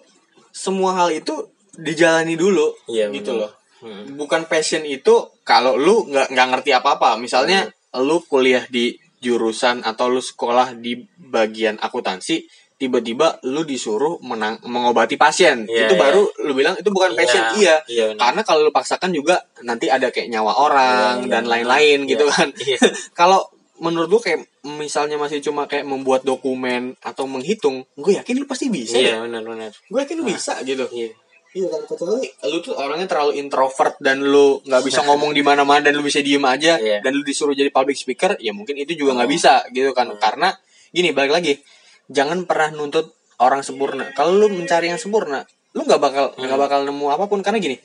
semua 0.56 0.96
hal 0.96 1.12
itu 1.12 1.52
dijalani 1.76 2.40
dulu 2.40 2.72
Iya, 2.88 3.12
gitu 3.12 3.36
loh. 3.36 3.52
Hmm. 3.84 4.16
bukan 4.16 4.48
passion 4.48 4.88
itu 4.88 5.28
kalau 5.44 5.76
lu 5.76 6.08
nggak 6.08 6.32
nggak 6.32 6.48
ngerti 6.48 6.72
apa 6.72 6.96
apa 6.96 7.20
misalnya 7.20 7.68
lu 8.00 8.24
kuliah 8.24 8.64
di 8.72 8.96
jurusan 9.20 9.84
atau 9.84 10.08
lu 10.08 10.24
sekolah 10.24 10.74
di 10.80 11.04
bagian 11.20 11.76
akuntansi 11.84 12.48
tiba-tiba 12.76 13.40
lu 13.48 13.64
disuruh 13.64 14.20
menang 14.20 14.60
mengobati 14.68 15.16
pasien. 15.16 15.64
Iya, 15.64 15.88
itu 15.88 15.96
iya. 15.96 16.02
baru 16.02 16.24
lu 16.44 16.52
bilang 16.52 16.76
itu 16.76 16.90
bukan 16.92 17.16
Iya, 17.16 17.18
passion 17.18 17.44
iya. 17.56 17.76
iya, 17.88 18.06
benar. 18.12 18.20
karena 18.28 18.42
kalau 18.44 18.60
lu 18.68 18.72
paksakan 18.76 19.12
juga 19.16 19.40
nanti 19.64 19.88
ada 19.88 20.12
kayak 20.12 20.28
nyawa 20.28 20.54
orang 20.60 21.14
Iya, 21.24 21.32
dan 21.32 21.44
iya. 21.48 21.52
lain-lain 21.56 22.00
Iya, 22.04 22.10
gitu 22.12 22.26
kan. 22.28 22.48
iya. 22.60 22.78
kalau 23.20 23.48
menurut 23.76 24.08
gua 24.08 24.22
kayak 24.24 24.40
misalnya 24.64 25.20
masih 25.20 25.40
cuma 25.44 25.68
kayak 25.68 25.84
membuat 25.84 26.24
dokumen 26.24 26.96
atau 27.04 27.28
menghitung 27.28 27.84
gue 28.00 28.16
yakin 28.16 28.40
lu 28.40 28.48
pasti 28.48 28.72
bisa 28.72 28.96
iya 28.96 29.20
ya. 29.20 29.68
gue 29.68 30.00
yakin 30.00 30.16
lu 30.16 30.24
bisa 30.28 30.56
gitu. 30.64 30.88
iya. 30.96 31.12
Iya 31.56 31.72
kan 31.72 31.88
kecuali 31.88 32.28
lu 32.52 32.60
tuh 32.60 32.76
orangnya 32.76 33.08
terlalu 33.08 33.40
introvert 33.40 33.96
dan 34.04 34.20
lu 34.20 34.60
nggak 34.68 34.84
bisa 34.84 35.00
ngomong 35.08 35.32
di 35.32 35.40
mana-mana 35.40 35.80
dan 35.88 35.96
lu 35.96 36.04
bisa 36.04 36.20
diem 36.20 36.44
aja 36.44 36.76
Iya. 36.76 37.00
dan 37.00 37.16
lu 37.16 37.24
disuruh 37.24 37.56
jadi 37.56 37.72
public 37.72 37.96
speaker 37.96 38.36
ya 38.44 38.52
mungkin 38.52 38.76
itu 38.76 38.92
juga 39.00 39.16
nggak 39.16 39.32
bisa 39.32 39.64
gitu 39.72 39.96
kan. 39.96 40.12
Karena 40.20 40.52
gini 40.92 41.16
balik 41.16 41.32
lagi 41.32 41.56
jangan 42.08 42.46
pernah 42.46 42.74
nuntut 42.74 43.12
orang 43.38 43.62
sempurna. 43.62 44.10
Kalau 44.14 44.32
lu 44.36 44.48
mencari 44.50 44.90
yang 44.90 45.00
sempurna 45.00 45.44
lu 45.76 45.84
nggak 45.84 46.00
bakal 46.00 46.26
nggak 46.36 46.60
bakal 46.60 46.80
nemu 46.84 47.06
apa 47.10 47.26
pun. 47.26 47.44
Karena 47.44 47.60
gini 47.60 47.78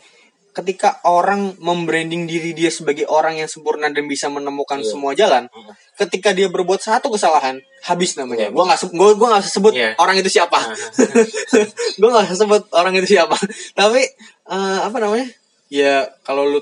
ketika 0.51 0.99
orang 1.07 1.55
membranding 1.63 2.27
diri 2.27 2.51
dia 2.51 2.75
sebagai 2.75 3.07
orang 3.07 3.39
yang 3.39 3.47
sempurna 3.47 3.87
dan 3.87 4.03
bisa 4.07 4.27
menemukan 4.27 4.83
Iya. 4.83 4.89
semua 4.91 5.15
jalan 5.15 5.47
Hmm. 5.47 5.71
ketika 5.97 6.35
dia 6.35 6.51
berbuat 6.51 6.83
satu 6.83 7.07
kesalahan 7.07 7.63
habis 7.87 8.19
namanya. 8.19 8.51
Iya. 8.51 8.55
gua 8.55 8.67
nggak 8.67 8.91
gua 8.91 9.11
gua 9.15 9.29
nggak 9.39 9.47
sebut 9.47 9.73
Iya. 9.79 9.95
orang 9.97 10.19
itu 10.19 10.27
siapa. 10.27 10.59
Gue 12.01 12.09
gak 12.09 12.27
usah 12.31 12.39
sebut 12.39 12.63
orang 12.73 12.95
itu 12.97 13.15
siapa. 13.15 13.37
Tapi 13.75 14.03
eh, 14.47 14.79
apa 14.83 14.97
namanya? 14.99 15.29
Ya 15.71 16.11
kalau 16.23 16.47
lu 16.47 16.61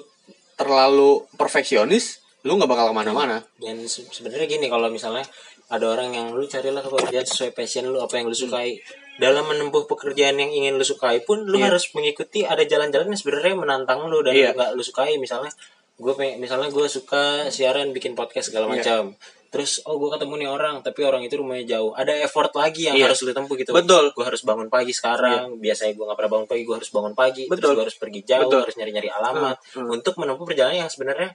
terlalu 0.55 1.25
perfeksionis 1.39 2.21
lu 2.45 2.55
nggak 2.55 2.71
bakal 2.71 2.91
ke 2.91 2.95
mana-mana. 2.95 3.41
Dan 3.57 3.85
se- 3.87 4.05
sebenarnya 4.07 4.47
gini 4.47 4.69
kalau 4.69 4.89
misalnya 4.89 5.25
ada 5.69 5.85
orang 5.87 6.11
yang 6.11 6.27
lu 6.31 6.45
carilah 6.45 6.81
pekerjaan 6.81 7.25
sesuai 7.25 7.53
passion 7.53 7.85
lu 7.87 7.99
apa 7.99 8.17
yang 8.17 8.27
lu 8.27 8.35
sukai 8.35 8.81
dalam 9.17 9.45
menempuh 9.45 9.85
pekerjaan 9.85 10.35
yang 10.35 10.49
ingin 10.49 10.75
lu 10.75 10.83
sukai 10.83 11.21
pun 11.21 11.43
lu 11.43 11.57
Iya. 11.57 11.69
harus 11.69 11.93
mengikuti 11.93 12.43
ada 12.43 12.63
jalan-jalan 12.63 13.09
yang 13.09 13.19
sebenarnya 13.19 13.55
menantang 13.55 14.07
lu 14.07 14.21
dan 14.21 14.33
Iya. 14.33 14.53
nggak 14.53 14.71
lu 14.73 14.81
sukai 14.81 15.17
misalnya 15.17 15.53
gue 15.95 16.13
misalnya 16.39 16.69
gue 16.69 16.87
suka 16.87 17.23
siaran 17.49 17.91
bikin 17.91 18.15
podcast 18.15 18.49
segala 18.49 18.65
Iya. 18.67 18.73
macam 18.75 19.03
terus 19.49 19.81
oh 19.83 19.97
gue 19.97 20.13
ketemu 20.13 20.35
nih 20.39 20.49
orang 20.49 20.77
tapi 20.81 21.01
orang 21.03 21.25
itu 21.25 21.37
rumahnya 21.37 21.65
jauh 21.67 21.93
ada 21.93 22.13
effort 22.15 22.53
lagi 22.55 22.85
yang 22.85 22.95
Iya. 22.95 23.09
harus 23.09 23.21
lu 23.21 23.33
tempuh 23.33 23.57
gitu 23.57 23.73
Betul. 23.73 24.13
gue 24.13 24.25
harus 24.25 24.45
bangun 24.45 24.69
pagi 24.69 24.93
sekarang 24.93 25.57
biasanya 25.59 25.93
gue 25.93 26.05
nggak 26.05 26.17
pernah 26.17 26.33
bangun 26.33 26.47
pagi 26.47 26.63
gue 26.63 26.77
harus 26.77 26.91
bangun 26.91 27.13
pagi 27.13 27.43
terus 27.45 27.57
Betul. 27.57 27.73
gue 27.75 27.85
harus 27.85 27.97
pergi 27.97 28.21
jauh 28.23 28.45
Betul. 28.47 28.61
harus 28.65 28.77
nyari-nyari 28.77 29.09
alamat 29.11 29.57
Hmm, 29.73 29.89
untuk 29.91 30.15
menempuh 30.17 30.45
perjalanan 30.45 30.85
yang 30.85 30.93
sebenarnya 30.93 31.33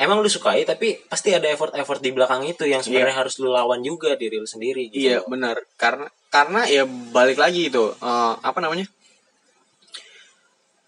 emang 0.00 0.18
lu 0.18 0.26
sukai 0.26 0.64
tapi 0.64 0.96
pasti 1.06 1.30
ada 1.30 1.44
effort-effort 1.46 2.00
di 2.00 2.10
belakang 2.10 2.40
itu 2.42 2.64
yang 2.64 2.80
sebenarnya 2.80 3.20
harus 3.20 3.36
lu 3.36 3.52
lawan 3.52 3.84
juga 3.84 4.16
diri 4.16 4.40
lu 4.40 4.48
sendiri 4.48 4.88
gitu. 4.88 4.96
iya 4.96 5.20
benar 5.28 5.60
karena 5.76 6.08
karena 6.32 6.64
ya 6.64 6.88
balik 6.88 7.36
lagi 7.36 7.68
itu 7.68 7.92
eh, 7.92 8.32
apa 8.40 8.58
namanya 8.58 8.88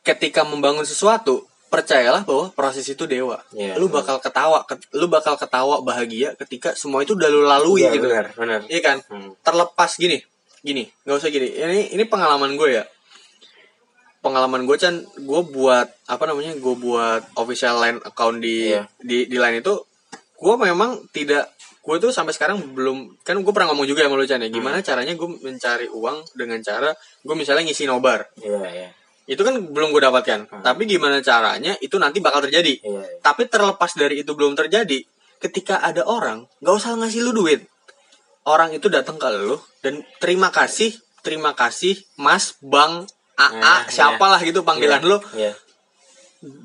ketika 0.03 0.43
membangun 0.43 0.83
sesuatu 0.83 1.47
percayalah 1.73 2.29
bahwa 2.29 2.53
proses 2.53 2.85
itu 2.85 3.09
dewa. 3.09 3.41
Iya, 3.57 3.81
lu 3.81 3.89
bakal 3.89 4.21
ketawa, 4.21 4.61
ket- 4.69 4.85
lu 4.93 5.09
bakal 5.09 5.41
ketawa 5.41 5.81
bahagia 5.81 6.37
ketika 6.37 6.77
semua 6.77 7.01
itu 7.01 7.17
udah 7.17 7.29
lu 7.33 7.49
lalui 7.49 7.81
Iya, 7.81 7.97
gitu. 7.97 8.13
benar, 8.13 8.27
benar. 8.37 8.61
Iya 8.69 8.81
kan? 8.85 8.99
Hmm. 9.09 9.33
Terlepas 9.41 9.97
gini, 9.97 10.21
gini, 10.61 10.85
nggak 11.09 11.17
usah 11.17 11.33
gini. 11.33 11.49
Ini 11.49 11.97
ini 11.97 12.05
pengalaman 12.05 12.61
gue 12.61 12.77
ya. 12.77 12.85
Pengalaman 14.23 14.63
gue 14.65 14.77
kan, 14.79 15.03
gue 15.03 15.41
buat 15.51 15.91
apa 16.07 16.25
namanya? 16.25 16.55
Gue 16.57 16.79
buat 16.79 17.27
official 17.35 17.77
line 17.77 17.99
account 18.01 18.39
di 18.39 18.71
Iya. 18.71 18.87
di 19.03 19.27
di 19.27 19.37
line 19.37 19.59
itu, 19.59 19.75
gue 20.39 20.55
memang 20.57 21.03
tidak 21.11 21.51
gue 21.83 21.99
tuh 21.99 22.15
sampai 22.15 22.31
sekarang 22.31 22.63
belum 22.79 23.19
kan 23.27 23.35
gue 23.35 23.51
pernah 23.51 23.75
ngomong 23.75 23.91
juga 23.91 24.07
sama 24.07 24.15
lu 24.15 24.23
Chan 24.23 24.39
ya 24.39 24.47
gimana 24.47 24.79
Hmm. 24.79 24.87
caranya 24.87 25.19
gue 25.19 25.27
mencari 25.43 25.91
uang 25.91 26.23
dengan 26.39 26.63
cara 26.63 26.95
gue 26.95 27.35
misalnya 27.35 27.67
ngisi 27.67 27.91
nobar 27.91 28.23
Iya, 28.39 28.63
iya. 28.71 28.89
itu 29.27 29.43
kan 29.43 29.59
belum 29.59 29.91
gue 29.91 29.99
dapatkan 29.99 30.47
Hmm. 30.47 30.63
tapi 30.63 30.87
gimana 30.87 31.19
caranya 31.19 31.75
itu 31.83 31.99
nanti 31.99 32.23
bakal 32.23 32.39
terjadi 32.47 32.79
Iya, 32.79 33.03
iya. 33.03 33.19
tapi 33.19 33.51
terlepas 33.51 33.99
dari 33.99 34.23
itu 34.23 34.31
belum 34.31 34.55
terjadi 34.55 35.03
ketika 35.43 35.83
ada 35.83 36.07
orang 36.07 36.47
nggak 36.63 36.71
usah 36.71 36.95
ngasih 37.03 37.27
lu 37.27 37.35
duit 37.35 37.67
orang 38.47 38.71
itu 38.71 38.87
datang 38.87 39.19
ke 39.19 39.27
lu 39.35 39.59
dan 39.83 40.07
terima 40.23 40.55
kasih 40.55 40.95
terima 41.27 41.51
kasih 41.59 41.99
mas 42.15 42.55
bang 42.63 43.11
AA 43.45 43.59
Nah, 43.59 43.81
siapalah 43.87 44.41
gitu 44.41 44.63
panggilan 44.63 44.99
Iya, 44.99 45.09
lu 45.09 45.19
Iya. 45.35 45.53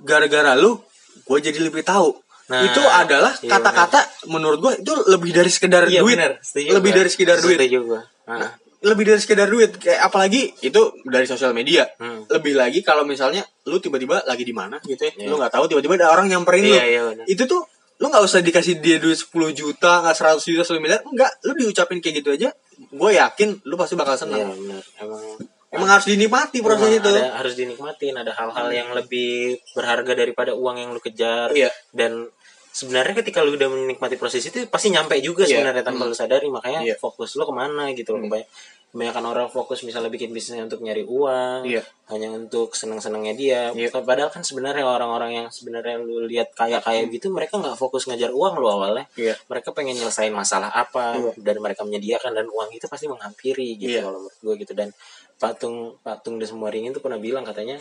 gara-gara 0.03 0.53
lu 0.53 0.81
gue 1.19 1.37
jadi 1.39 1.59
lebih 1.59 1.81
tahu 1.83 2.13
Nah, 2.47 2.63
itu 2.63 2.79
adalah 2.79 3.35
iya, 3.37 3.51
kata-kata 3.51 3.99
menurut 4.25 4.55
gue 4.57 4.73
itu 4.79 4.93
lebih 5.05 5.35
dari 5.35 5.51
sekedar 5.51 5.83
Iya, 5.85 5.99
duit. 5.99 6.15
Setuju 6.39 6.71
lebih 6.71 6.91
gua. 6.91 6.97
dari 6.97 7.09
sekedar 7.09 7.37
duit 7.37 7.57
Setuju 7.57 7.79
gua. 7.83 8.01
Ah. 8.23 8.55
lebih 8.79 9.03
dari 9.03 9.19
sekedar 9.19 9.47
duit 9.47 9.71
kayak 9.75 9.99
apalagi 10.01 10.55
itu 10.61 10.81
dari 11.03 11.25
sosial 11.25 11.51
media 11.51 11.83
Hmm. 11.97 12.23
lebih 12.29 12.53
lagi 12.53 12.79
kalau 12.81 13.03
misalnya 13.03 13.43
lu 13.65 13.77
tiba-tiba 13.77 14.23
lagi 14.23 14.41
di 14.41 14.53
mana 14.53 14.79
gitu 14.81 15.01
ya 15.01 15.11
Iya. 15.13 15.27
lu 15.27 15.35
nggak 15.35 15.51
tahu 15.51 15.65
tiba-tiba 15.67 15.93
ada 15.97 16.07
orang 16.09 16.29
nyamperin 16.29 16.63
lu 16.63 16.71
Iya, 16.71 16.83
iya, 16.87 17.01
itu 17.25 17.43
tuh 17.43 17.67
lu 17.97 18.05
nggak 18.07 18.23
usah 18.23 18.39
dikasih 18.39 18.77
dia 18.77 18.95
duit 18.97 19.17
10 19.17 19.27
juta 19.51 19.99
nggak 19.99 20.15
100 20.15 20.39
juta 20.47 20.63
10 20.63 20.79
miliar 20.79 21.01
enggak 21.03 21.31
lu 21.43 21.51
diucapin 21.53 21.99
kayak 21.99 22.15
gitu 22.17 22.29
aja 22.31 22.49
gue 22.79 23.11
yakin 23.11 23.59
lu 23.65 23.75
pasti 23.75 23.97
bakal 23.97 24.13
Iya, 24.13 24.21
senang 24.23 24.53
benar. 24.53 24.83
Emang 24.95 25.23
emang 25.67 25.89
harus 25.89 26.07
dinikmati 26.07 26.63
proses 26.63 26.87
Emang 26.87 26.99
itu 26.99 27.09
ada, 27.11 27.37
harus 27.37 27.53
dinikmatin 27.53 28.15
ada 28.15 28.31
hal-hal 28.31 28.67
yang 28.71 28.89
lebih 28.95 29.59
berharga 29.73 30.13
daripada 30.13 30.51
uang 30.55 30.75
yang 30.77 30.89
lu 30.91 30.99
kejar 30.99 31.51
Iya. 31.51 31.69
dan 31.91 32.31
sebenarnya 32.71 33.17
ketika 33.19 33.41
lu 33.41 33.57
udah 33.57 33.67
menikmati 33.67 34.15
proses 34.15 34.45
itu 34.45 34.63
pasti 34.69 34.93
nyampe 34.93 35.17
juga 35.19 35.43
Iya. 35.43 35.59
sebenarnya 35.59 35.83
tanpa 35.83 36.05
lu 36.05 36.13
sadari 36.13 36.47
makanya 36.47 36.85
Iya. 36.85 36.95
fokus 36.95 37.35
lu 37.35 37.43
ke 37.43 37.51
mana 37.51 37.89
gitu 37.91 38.13
loh 38.13 38.23
Kebanyak- 38.23 38.49
kebanyakan 38.87 39.25
orang 39.27 39.47
fokus 39.51 39.83
misalnya 39.83 40.07
bikin 40.07 40.31
bisnis 40.31 40.63
untuk 40.63 40.79
nyari 40.79 41.03
uang 41.03 41.67
Iya. 41.67 41.83
hanya 42.07 42.31
untuk 42.31 42.71
senang-senangnya 42.71 43.33
dia 43.35 43.61
Iya. 43.75 43.91
padahal 43.91 44.31
kan 44.31 44.41
sebenarnya 44.41 44.87
orang-orang 44.87 45.43
yang 45.43 45.47
sebenarnya 45.51 45.99
lu 45.99 46.23
lihat 46.23 46.55
kaya-kaya 46.55 47.03
gitu 47.11 47.27
mereka 47.27 47.59
nggak 47.59 47.75
fokus 47.75 48.07
ngajar 48.07 48.31
uang 48.31 48.55
lu 48.55 48.69
awalnya 48.71 49.03
Iya. 49.19 49.35
mereka 49.51 49.75
pengen 49.75 49.99
nyelesain 49.99 50.31
masalah 50.31 50.71
apa 50.71 51.19
Iya. 51.19 51.31
dan 51.35 51.55
mereka 51.59 51.83
menyediakan 51.83 52.31
dan 52.31 52.47
uang 52.47 52.71
itu 52.71 52.87
pasti 52.87 53.11
menghampiri 53.11 53.75
gitu 53.75 53.99
Iya. 53.99 54.07
kalau 54.07 54.23
menurut 54.23 54.39
gue 54.39 54.53
gitu 54.63 54.71
dan 54.71 54.89
patung 55.37 55.95
patung 56.01 56.37
Des 56.37 56.49
Muaring 56.51 56.89
itu 56.89 56.99
pernah 56.99 57.17
bilang 57.17 57.45
katanya 57.45 57.77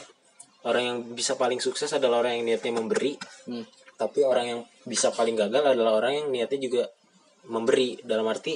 orang 0.63 0.83
yang 0.85 0.97
bisa 1.13 1.35
paling 1.35 1.59
sukses 1.59 1.89
adalah 1.93 2.21
orang 2.25 2.41
yang 2.41 2.45
niatnya 2.55 2.73
memberi. 2.75 3.17
Hmm. 3.49 3.65
tapi 3.97 4.21
orang 4.21 4.45
yang 4.45 4.61
bisa 4.85 5.09
paling 5.09 5.33
gagal 5.33 5.73
adalah 5.73 5.97
orang 5.97 6.13
yang 6.21 6.27
niatnya 6.29 6.61
juga 6.61 6.85
memberi. 7.49 7.97
Dalam 8.05 8.29
arti 8.29 8.53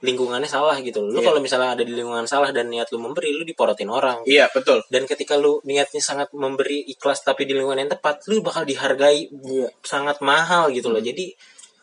lingkungannya 0.00 0.48
salah 0.48 0.72
gitu. 0.80 1.04
Lu 1.04 1.20
Iya. 1.20 1.28
kalau 1.28 1.40
misalnya 1.44 1.76
ada 1.76 1.84
di 1.84 1.92
lingkungan 1.92 2.24
salah 2.24 2.48
dan 2.48 2.72
niat 2.72 2.88
lu 2.88 2.96
memberi 2.96 3.36
lu 3.36 3.44
diporotin 3.44 3.92
orang. 3.92 4.24
Iya 4.24 4.48
betul. 4.48 4.80
Dan 4.88 5.04
ketika 5.04 5.36
lu 5.36 5.60
niatnya 5.68 6.00
sangat 6.00 6.32
memberi 6.32 6.80
ikhlas 6.88 7.20
tapi 7.20 7.44
di 7.44 7.52
lingkungan 7.52 7.76
yang 7.76 7.92
tepat 7.92 8.24
lu 8.32 8.40
bakal 8.40 8.64
dihargai 8.64 9.28
Iya. 9.28 9.68
sangat 9.84 10.24
mahal 10.24 10.72
gitu 10.72 10.88
loh. 10.88 11.04
Jadi 11.04 11.36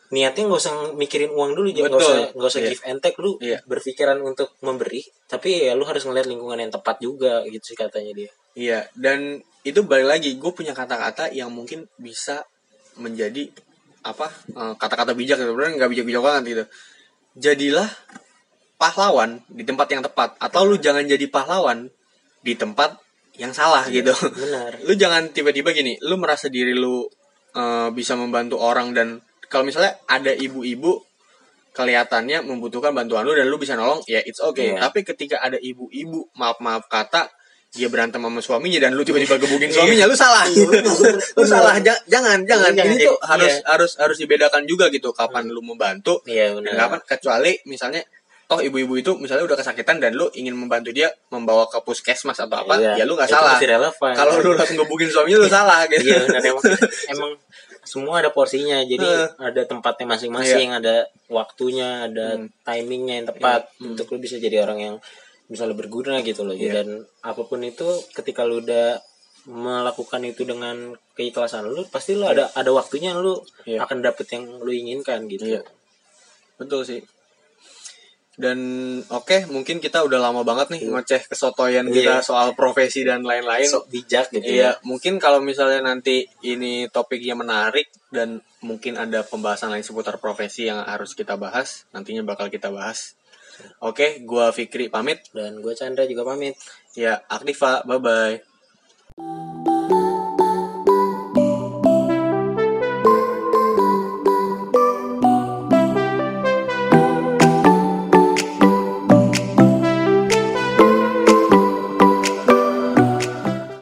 niatnya 0.08 0.48
nggak 0.48 0.60
usah 0.60 0.74
mikirin 0.96 1.28
uang 1.32 1.52
dulu 1.52 1.68
jangan 1.68 1.90
nggak 1.92 2.00
usah 2.00 2.18
nggak 2.32 2.50
usah 2.52 2.62
Iya. 2.64 2.70
give 2.72 2.84
and 2.88 3.00
take 3.04 3.18
lu 3.20 3.36
Iya. 3.44 3.58
berpikiran 3.68 4.18
untuk 4.24 4.56
memberi 4.64 5.04
tapi 5.28 5.68
ya 5.68 5.76
lu 5.76 5.84
harus 5.84 6.04
ngeliat 6.08 6.24
lingkungan 6.24 6.56
yang 6.56 6.72
tepat 6.72 6.96
juga 6.98 7.44
gitu 7.44 7.74
sih 7.74 7.78
katanya 7.78 8.12
dia 8.16 8.30
Iya, 8.58 8.90
dan 8.98 9.38
itu 9.62 9.86
balik 9.86 10.18
lagi, 10.18 10.34
gue 10.34 10.50
punya 10.50 10.74
kata-kata 10.74 11.30
yang 11.30 11.46
mungkin 11.54 11.86
bisa 11.94 12.42
menjadi 12.98 13.46
apa 14.02 14.26
eh, 14.50 14.74
kata-kata 14.74 15.14
bijak 15.14 15.38
sebenarnya 15.38 15.78
nggak 15.78 15.90
bijak-bijak 15.94 16.22
banget 16.24 16.42
gitu. 16.42 16.64
Jadilah 17.38 17.86
pahlawan 18.78 19.42
di 19.46 19.62
tempat 19.62 19.86
yang 19.90 20.02
tepat, 20.02 20.34
atau 20.38 20.66
lu 20.66 20.74
jangan 20.78 21.06
jadi 21.06 21.26
pahlawan 21.30 21.90
di 22.42 22.54
tempat 22.58 22.98
yang 23.38 23.54
salah 23.54 23.86
gitu. 23.86 24.10
benar 24.34 24.74
lu 24.82 24.94
jangan 24.98 25.30
tiba-tiba 25.30 25.70
gini, 25.70 25.94
lu 26.02 26.18
merasa 26.18 26.50
diri 26.50 26.74
lu 26.74 27.06
eh, 27.54 27.88
bisa 27.94 28.18
membantu 28.18 28.58
orang 28.58 28.90
dan 28.90 29.22
kalau 29.48 29.64
misalnya 29.64 29.96
ada 30.08 30.32
ibu-ibu 30.32 31.02
kelihatannya 31.72 32.42
membutuhkan 32.42 32.90
bantuan 32.90 33.22
lu 33.22 33.36
dan 33.36 33.46
lu 33.46 33.56
bisa 33.60 33.78
nolong, 33.78 34.02
ya 34.08 34.18
it's 34.24 34.42
okay. 34.42 34.74
Iya. 34.74 34.88
Tapi 34.88 35.06
ketika 35.06 35.38
ada 35.38 35.56
ibu-ibu 35.60 36.26
maaf-maaf 36.34 36.90
kata 36.90 37.30
dia 37.68 37.92
berantem 37.92 38.16
sama 38.18 38.40
suaminya 38.40 38.88
dan 38.88 38.96
lu 38.96 39.04
tiba-tiba 39.04 39.36
gebukin 39.36 39.68
suaminya, 39.68 40.08
lu 40.08 40.16
salah. 40.16 40.48
Iya, 40.48 40.64
gitu. 40.64 40.90
lu 41.36 41.44
salah. 41.44 41.76
Ja- 41.84 42.00
jangan, 42.08 42.40
jangan. 42.48 42.72
Jangan 42.72 42.96
Ini 42.96 43.04
tuh 43.06 43.18
harus 43.20 43.54
iya. 43.60 43.68
harus 43.68 43.92
harus 44.00 44.16
dibedakan 44.16 44.64
juga 44.64 44.88
gitu 44.88 45.12
kapan 45.12 45.52
lu 45.52 45.60
membantu 45.60 46.24
iya 46.24 46.50
dan 46.56 46.64
benar 46.64 46.74
kapan 46.88 47.00
kecuali 47.04 47.52
misalnya 47.68 48.00
toh 48.48 48.64
ibu-ibu 48.64 48.96
itu 48.96 49.12
misalnya 49.20 49.44
udah 49.44 49.60
kesakitan 49.60 50.00
dan 50.00 50.16
lu 50.16 50.24
ingin 50.32 50.56
membantu 50.56 50.88
dia 50.88 51.12
membawa 51.28 51.68
ke 51.68 51.84
puskesmas 51.84 52.40
atau 52.40 52.64
apa, 52.64 52.80
Iya. 52.80 52.92
ya 52.96 53.04
lu 53.04 53.12
nggak 53.12 53.28
Itu 53.28 53.36
salah. 53.36 53.60
relevan. 53.60 54.12
Kalau 54.16 54.34
lu 54.40 54.56
langsung 54.56 54.80
gebukin 54.80 55.12
suaminya 55.12 55.38
lu 55.38 55.48
salah 55.48 55.84
gitu. 55.86 56.08
iya 56.08 56.24
benar 56.24 56.40
emang 56.42 56.64
emang 57.12 57.30
semua 57.84 58.24
ada 58.24 58.32
porsinya 58.32 58.80
jadi 58.82 59.04
Eh. 59.04 59.28
ada 59.38 59.62
tempatnya 59.64 60.08
masing-masing 60.08 60.72
ada 60.72 61.04
waktunya 61.28 62.08
ada 62.08 62.40
Hmm. 62.40 62.48
timingnya 62.64 63.14
yang 63.20 63.28
tepat 63.28 63.68
Iya. 63.68 63.76
Hmm. 63.78 63.90
untuk 63.92 64.06
lu 64.10 64.18
bisa 64.18 64.36
jadi 64.36 64.64
orang 64.64 64.78
yang 64.80 64.94
misalnya 65.48 65.76
berguna 65.76 66.20
gitu 66.20 66.44
loh 66.44 66.56
Iya. 66.56 66.72
dan 66.80 66.88
apa 67.20 67.44
pun 67.44 67.60
itu 67.60 67.84
ketika 68.12 68.48
lu 68.48 68.60
udah 68.60 68.96
melakukan 69.44 70.20
itu 70.24 70.44
dengan 70.44 70.76
keikhlasan 71.12 71.64
lu 71.64 71.84
pasti 71.86 72.12
lu 72.12 72.24
ada 72.24 72.48
ada 72.50 72.68
waktunya 72.70 73.12
lu 73.12 73.40
Iya. 73.64 73.84
akan 73.84 74.00
dapet 74.00 74.24
yang 74.30 74.44
lu 74.56 74.72
inginkan 74.72 75.24
gitu 75.26 75.44
Iya. 75.44 75.60
Betul 76.56 76.84
sih. 76.84 77.00
Dan 78.38 78.58
oke, 79.04 79.50
mungkin 79.50 79.82
kita 79.82 80.06
udah 80.06 80.22
lama 80.22 80.46
banget 80.46 80.70
nih 80.70 80.86
ngeceh 80.86 81.26
kesotoyan 81.26 81.90
kita 81.90 82.22
Iya. 82.22 82.22
soal 82.22 82.54
profesi 82.54 83.02
dan 83.02 83.26
lain-lain. 83.26 83.66
sok 83.66 83.90
bijak 83.90 84.30
gitu 84.30 84.46
Iya, 84.46 84.78
mungkin 84.86 85.18
kalau 85.18 85.42
misalnya 85.42 85.82
nanti 85.82 86.22
ini 86.40 86.86
topiknya 86.86 87.34
menarik 87.34 87.90
dan 88.08 88.38
mungkin 88.62 88.94
ada 88.94 89.26
pembahasan 89.26 89.74
lain 89.74 89.82
seputar 89.82 90.22
profesi 90.22 90.70
yang 90.70 90.86
harus 90.86 91.12
kita 91.12 91.34
bahas, 91.34 91.82
nantinya 91.90 92.22
bakal 92.22 92.46
kita 92.46 92.70
bahas. 92.70 93.18
Oke, 93.82 94.22
gua 94.22 94.54
Fikri 94.54 94.86
pamit. 94.86 95.18
dan 95.34 95.58
gue 95.58 95.74
Chandra 95.74 96.06
juga 96.06 96.22
pamit 96.22 96.54
Ya, 96.94 97.18
Aktiva, 97.26 97.82
bye-bye. 97.82 98.38